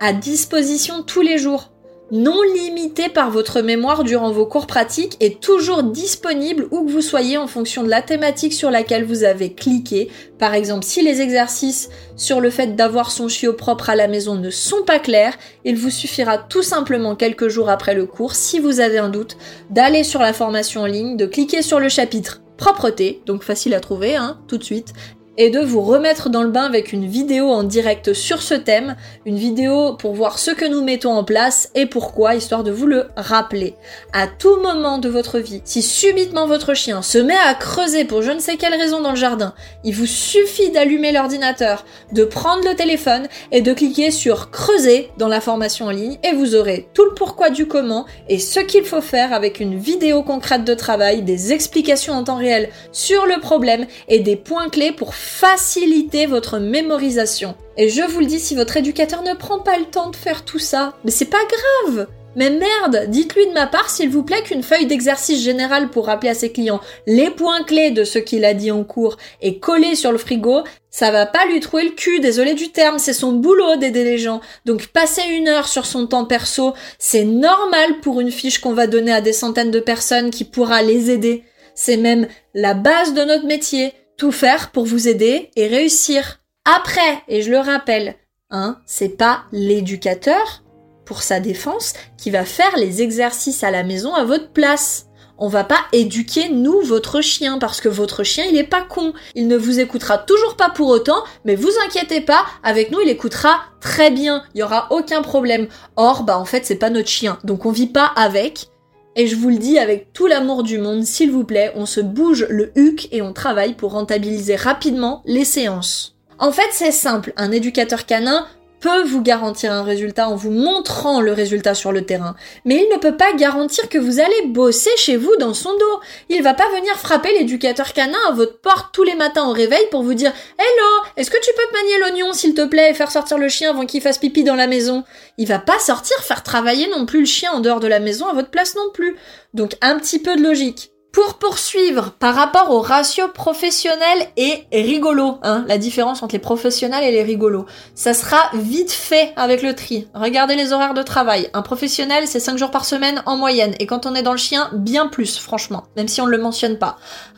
[0.00, 1.70] à disposition tous les jours
[2.10, 7.00] non limité par votre mémoire durant vos cours pratiques et toujours disponible où que vous
[7.00, 10.10] soyez en fonction de la thématique sur laquelle vous avez cliqué.
[10.38, 14.34] Par exemple, si les exercices sur le fait d'avoir son chiot propre à la maison
[14.34, 18.60] ne sont pas clairs, il vous suffira tout simplement quelques jours après le cours, si
[18.60, 19.36] vous avez un doute,
[19.70, 23.80] d'aller sur la formation en ligne, de cliquer sur le chapitre propreté, donc facile à
[23.80, 24.92] trouver hein, tout de suite,
[25.36, 28.96] et de vous remettre dans le bain avec une vidéo en direct sur ce thème,
[29.26, 32.86] une vidéo pour voir ce que nous mettons en place et pourquoi, histoire de vous
[32.86, 33.74] le rappeler.
[34.12, 38.22] À tout moment de votre vie, si subitement votre chien se met à creuser pour
[38.22, 42.68] je ne sais quelle raison dans le jardin, il vous suffit d'allumer l'ordinateur, de prendre
[42.68, 46.88] le téléphone et de cliquer sur creuser dans la formation en ligne et vous aurez
[46.94, 50.74] tout le pourquoi du comment et ce qu'il faut faire avec une vidéo concrète de
[50.74, 56.26] travail, des explications en temps réel sur le problème et des points clés pour faciliter
[56.26, 57.54] votre mémorisation.
[57.76, 60.44] Et je vous le dis, si votre éducateur ne prend pas le temps de faire
[60.44, 61.38] tout ça, mais c'est pas
[61.84, 62.06] grave
[62.36, 66.30] mais merde, dites-lui de ma part s'il vous plaît qu'une feuille d'exercice général pour rappeler
[66.30, 69.94] à ses clients les points clés de ce qu'il a dit en cours est collée
[69.94, 73.32] sur le frigo, ça va pas lui trouver le cul, désolé du terme, c'est son
[73.32, 74.40] boulot d'aider les gens.
[74.64, 78.86] Donc passer une heure sur son temps perso, c'est normal pour une fiche qu'on va
[78.86, 81.44] donner à des centaines de personnes qui pourra les aider.
[81.74, 86.40] C'est même la base de notre métier tout faire pour vous aider et réussir.
[86.64, 88.16] Après, et je le rappelle,
[88.50, 90.62] hein, c'est pas l'éducateur,
[91.04, 95.06] pour sa défense, qui va faire les exercices à la maison à votre place.
[95.36, 99.12] On va pas éduquer, nous, votre chien, parce que votre chien, il est pas con.
[99.34, 103.08] Il ne vous écoutera toujours pas pour autant, mais vous inquiétez pas, avec nous, il
[103.08, 104.44] écoutera très bien.
[104.54, 105.66] Il y aura aucun problème.
[105.96, 107.38] Or, bah, en fait, c'est pas notre chien.
[107.42, 108.68] Donc, on vit pas avec.
[109.16, 112.00] Et je vous le dis avec tout l'amour du monde, s'il vous plaît, on se
[112.00, 116.16] bouge le huc et on travaille pour rentabiliser rapidement les séances.
[116.38, 117.32] En fait, c'est simple.
[117.36, 118.46] Un éducateur canin
[118.84, 122.94] peut vous garantir un résultat en vous montrant le résultat sur le terrain, mais il
[122.94, 126.00] ne peut pas garantir que vous allez bosser chez vous dans son dos.
[126.28, 129.86] Il va pas venir frapper l'éducateur canin à votre porte tous les matins au réveil
[129.90, 132.94] pour vous dire Hello, est-ce que tu peux te manier l'oignon s'il te plaît et
[132.94, 135.02] faire sortir le chien avant qu'il fasse pipi dans la maison?
[135.38, 138.28] Il va pas sortir faire travailler non plus le chien en dehors de la maison
[138.28, 139.16] à votre place non plus.
[139.54, 140.93] Donc un petit peu de logique.
[141.14, 147.04] Pour poursuivre, par rapport au ratio professionnel et rigolo, hein, la différence entre les professionnels
[147.04, 150.08] et les rigolos, ça sera vite fait avec le tri.
[150.12, 151.50] Regardez les horaires de travail.
[151.54, 153.76] Un professionnel, c'est 5 jours par semaine en moyenne.
[153.78, 156.38] Et quand on est dans le chien, bien plus, franchement, même si on ne le
[156.38, 156.96] mentionne pas.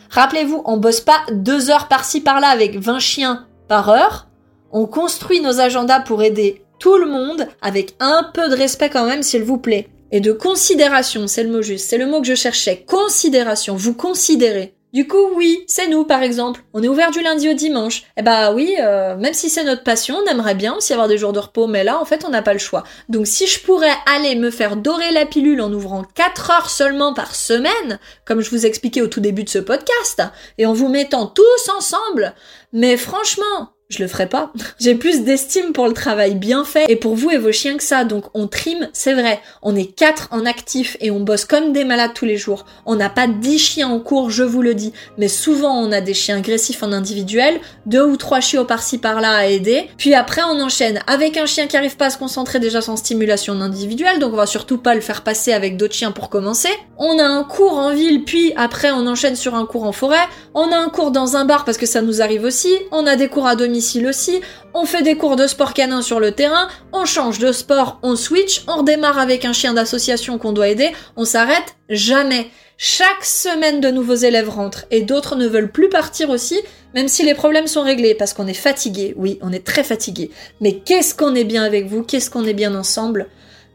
[0.09, 4.27] Rappelez-vous, on bosse pas 2 heures par-ci par-là avec 20 chiens par heure.
[4.73, 9.05] On construit nos agendas pour aider tout le monde avec un peu de respect quand
[9.05, 12.27] même, s'il vous plaît et de considération, c'est le mot juste, c'est le mot que
[12.27, 14.77] je cherchais, considération, vous considérez.
[14.97, 16.63] Du coup, oui, c'est nous, par exemple.
[16.73, 18.05] On est ouvert du lundi au dimanche.
[18.17, 21.19] Eh bah oui, euh, même si c'est notre passion, on aimerait bien aussi avoir des
[21.19, 22.83] jours de repos, mais là, en fait, on n'a pas le choix.
[23.11, 27.13] Donc si je pourrais aller me faire dorer la pilule en ouvrant 4 heures seulement
[27.13, 30.23] par semaine, comme je vous expliquais au tout début de ce podcast,
[30.57, 32.35] et en vous mettant tous ensemble,
[32.73, 34.53] mais franchement, je le ferai pas.
[34.81, 37.83] J'ai plus d'estime pour le travail bien fait et pour vous et vos chiens que
[37.83, 38.05] ça.
[38.05, 39.41] Donc on trime, c'est vrai.
[39.63, 42.67] On est quatre en actif et on bosse comme des malades tous les jours.
[42.85, 44.93] On n'a pas dix chiens en cours, je vous le dis.
[45.19, 49.33] Mais souvent on a des chiens agressifs en individuel, deux ou trois chiots par-ci par-là
[49.33, 49.89] à aider.
[49.99, 52.97] Puis après on enchaîne avec un chien qui arrive pas à se concentrer déjà sans
[52.97, 54.19] stimulation individuelle.
[54.19, 56.71] Donc on va surtout pas le faire passer avec d'autres chiens pour commencer.
[56.99, 60.17] On a un cours en ville, puis après on enchaîne sur un cours en forêt.
[60.55, 62.73] On a un cours dans un bar parce que ça nous arrive aussi.
[62.91, 63.76] On a des cours à domicile
[64.07, 64.41] aussi,
[64.75, 68.17] on fait des cours de sport canin sur le terrain, on change de sport, on
[68.17, 72.49] switch, on redémarre avec un chien d'association qu'on doit aider, on s'arrête jamais.
[72.79, 76.61] Chaque semaine de nouveaux élèves rentrent et d'autres ne veulent plus partir aussi,
[76.95, 80.31] même si les problèmes sont réglés, parce qu'on est fatigué, oui, on est très fatigué.
[80.61, 83.29] Mais qu'est-ce qu'on est bien avec vous, qu'est-ce qu'on est bien ensemble?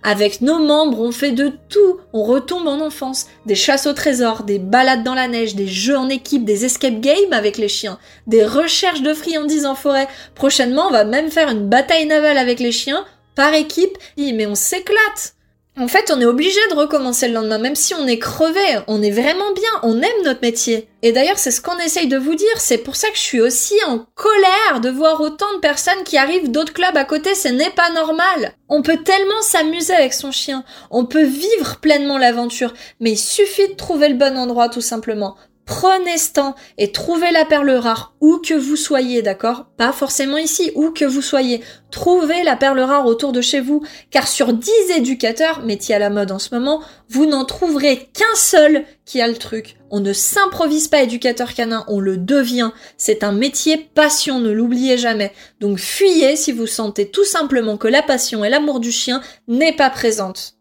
[0.04, 1.99] Avec nos membres, on fait de tout.
[2.14, 3.28] On retombe en enfance.
[3.45, 6.99] Des chasses au trésor, des balades dans la neige, des jeux en équipe, des escape
[6.99, 10.08] games avec les chiens, des recherches de friandises en forêt.
[10.36, 13.97] Prochainement, on va même faire une bataille navale avec les chiens, par équipe.
[14.18, 15.36] Mais on s'éclate.
[15.80, 19.01] En fait, on est obligé de recommencer le lendemain, même si on est crevé, on
[19.01, 20.89] est vraiment bien, on aime notre métier.
[21.01, 23.39] Et d'ailleurs, c'est ce qu'on essaye de vous dire, c'est pour ça que je suis
[23.39, 27.47] aussi en colère de voir autant de personnes qui arrivent d'autres clubs à côté, ce
[27.47, 28.53] n'est pas normal.
[28.67, 33.69] On peut tellement s'amuser avec son chien, on peut vivre pleinement l'aventure, mais il suffit
[33.69, 35.38] de trouver le bon endroit tout simplement.
[35.72, 39.67] Prenez ce temps et trouvez la perle rare où que vous soyez, d'accord?
[39.78, 41.61] Pas forcément ici, où que vous soyez.
[41.91, 46.09] Trouvez la perle rare autour de chez vous, car sur 10 éducateurs, métier à la
[46.09, 49.78] mode en ce moment, vous n'en trouverez qu'un seul qui a le truc.
[49.91, 52.72] On ne s'improvise pas éducateur canin, on le devient.
[52.97, 55.32] C'est un métier passion, ne l'oubliez jamais.
[55.61, 59.76] Donc fuyez si vous sentez tout simplement que la passion et l'amour du chien n'est
[59.78, 60.55] pas présente.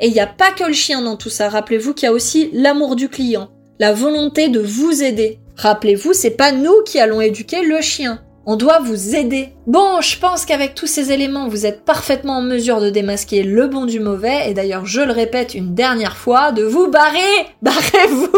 [0.00, 2.14] Et il n'y a pas que le chien dans tout ça, rappelez-vous qu'il y a
[2.14, 5.38] aussi l'amour du client la volonté de vous aider.
[5.56, 8.20] Rappelez-vous, c'est pas nous qui allons éduquer le chien.
[8.48, 9.48] On doit vous aider.
[9.66, 13.66] Bon, je pense qu'avec tous ces éléments, vous êtes parfaitement en mesure de démasquer le
[13.66, 17.18] bon du mauvais, et d'ailleurs, je le répète une dernière fois, de vous barrer
[17.62, 18.30] Barrez-vous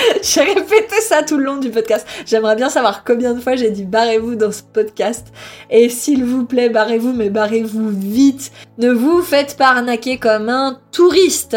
[0.22, 2.06] J'ai répété ça tout le long du podcast.
[2.26, 5.28] J'aimerais bien savoir combien de fois j'ai dit barrez-vous dans ce podcast.
[5.70, 8.52] Et s'il vous plaît, barrez-vous, mais barrez-vous vite.
[8.78, 11.56] Ne vous faites pas arnaquer comme un touriste.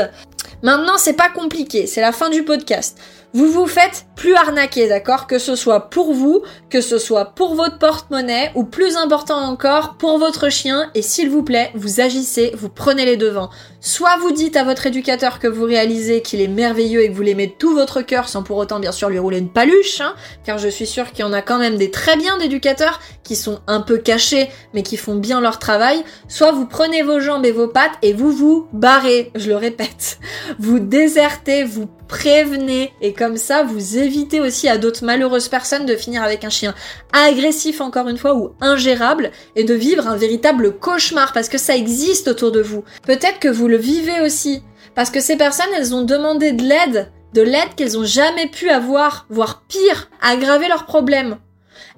[0.63, 2.97] Maintenant, c'est pas compliqué, c'est la fin du podcast.
[3.35, 5.25] Vous vous faites plus arnaquer, d'accord?
[5.25, 9.95] Que ce soit pour vous, que ce soit pour votre porte-monnaie, ou plus important encore,
[9.97, 13.49] pour votre chien, et s'il vous plaît, vous agissez, vous prenez les devants.
[13.81, 17.23] Soit vous dites à votre éducateur que vous réalisez qu'il est merveilleux et que vous
[17.23, 20.13] l'aimez de tout votre cœur, sans pour autant bien sûr lui rouler une paluche, hein,
[20.45, 23.35] car je suis sûre qu'il y en a quand même des très bien d'éducateurs qui
[23.35, 26.03] sont un peu cachés, mais qui font bien leur travail.
[26.27, 30.19] Soit vous prenez vos jambes et vos pattes et vous vous barrez, je le répète.
[30.59, 35.95] Vous désertez, vous prévenez, et comme ça, vous évitez aussi à d'autres malheureuses personnes de
[35.95, 36.75] finir avec un chien
[37.11, 41.75] agressif encore une fois ou ingérable et de vivre un véritable cauchemar parce que ça
[41.75, 42.83] existe autour de vous.
[43.01, 44.61] Peut-être que vous le vivez aussi
[44.93, 48.69] parce que ces personnes, elles ont demandé de l'aide, de l'aide qu'elles ont jamais pu
[48.69, 51.37] avoir, voire pire, aggraver leurs problèmes.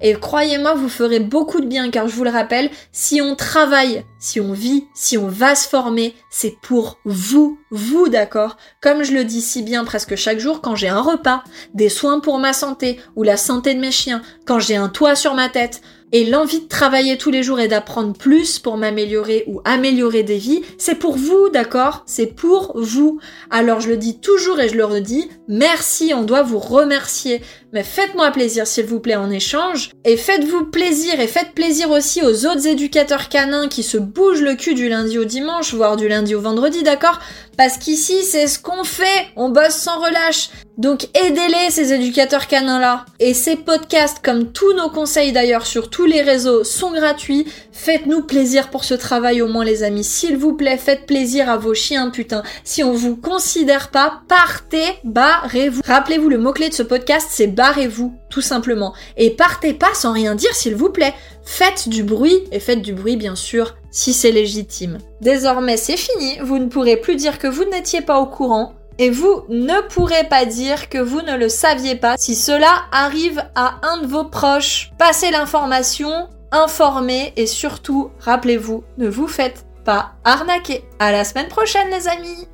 [0.00, 4.04] Et croyez-moi, vous ferez beaucoup de bien car je vous le rappelle, si on travaille,
[4.18, 8.56] si on vit, si on va se former, c'est pour vous, vous d'accord?
[8.80, 11.42] Comme je le dis si bien presque chaque jour, quand j'ai un repas,
[11.74, 15.14] des soins pour ma santé ou la santé de mes chiens, quand j'ai un toit
[15.14, 15.80] sur ma tête,
[16.16, 20.38] et l'envie de travailler tous les jours et d'apprendre plus pour m'améliorer ou améliorer des
[20.38, 22.04] vies, c'est pour vous, d'accord?
[22.06, 23.20] C'est pour vous.
[23.50, 27.42] Alors je le dis toujours et je le redis, merci, on doit vous remercier.
[27.74, 29.90] Mais faites-moi plaisir s'il vous plaît en échange.
[30.06, 34.54] Et faites-vous plaisir et faites plaisir aussi aux autres éducateurs canins qui se bougent le
[34.54, 37.20] cul du lundi au dimanche, voire du lundi au vendredi, d'accord?
[37.58, 40.48] Parce qu'ici c'est ce qu'on fait, on bosse sans relâche.
[40.78, 43.04] Donc aidez-les ces éducateurs canins là.
[43.20, 47.46] Et ces podcasts, comme tous nos conseils d'ailleurs sur les réseaux, sont gratuits.
[47.72, 50.04] Faites-nous plaisir pour ce travail au moins les amis.
[50.04, 52.42] S'il vous plaît, faites plaisir à vos chiens putain.
[52.64, 55.82] Si on vous considère pas, partez, barrez-vous.
[55.84, 58.94] Rappelez-vous le mot-clé de ce podcast, c'est barrez-vous, tout simplement.
[59.16, 61.14] Et partez pas sans rien dire s'il vous plaît.
[61.44, 64.98] Faites du bruit et faites du bruit bien sûr si c'est légitime.
[65.20, 68.74] Désormais c'est fini, vous ne pourrez plus dire que vous n'étiez pas au courant.
[68.98, 73.42] Et vous ne pourrez pas dire que vous ne le saviez pas si cela arrive
[73.54, 74.90] à un de vos proches.
[74.98, 80.84] Passez l'information, informez et surtout, rappelez-vous, ne vous faites pas arnaquer.
[80.98, 82.48] À la semaine prochaine les amis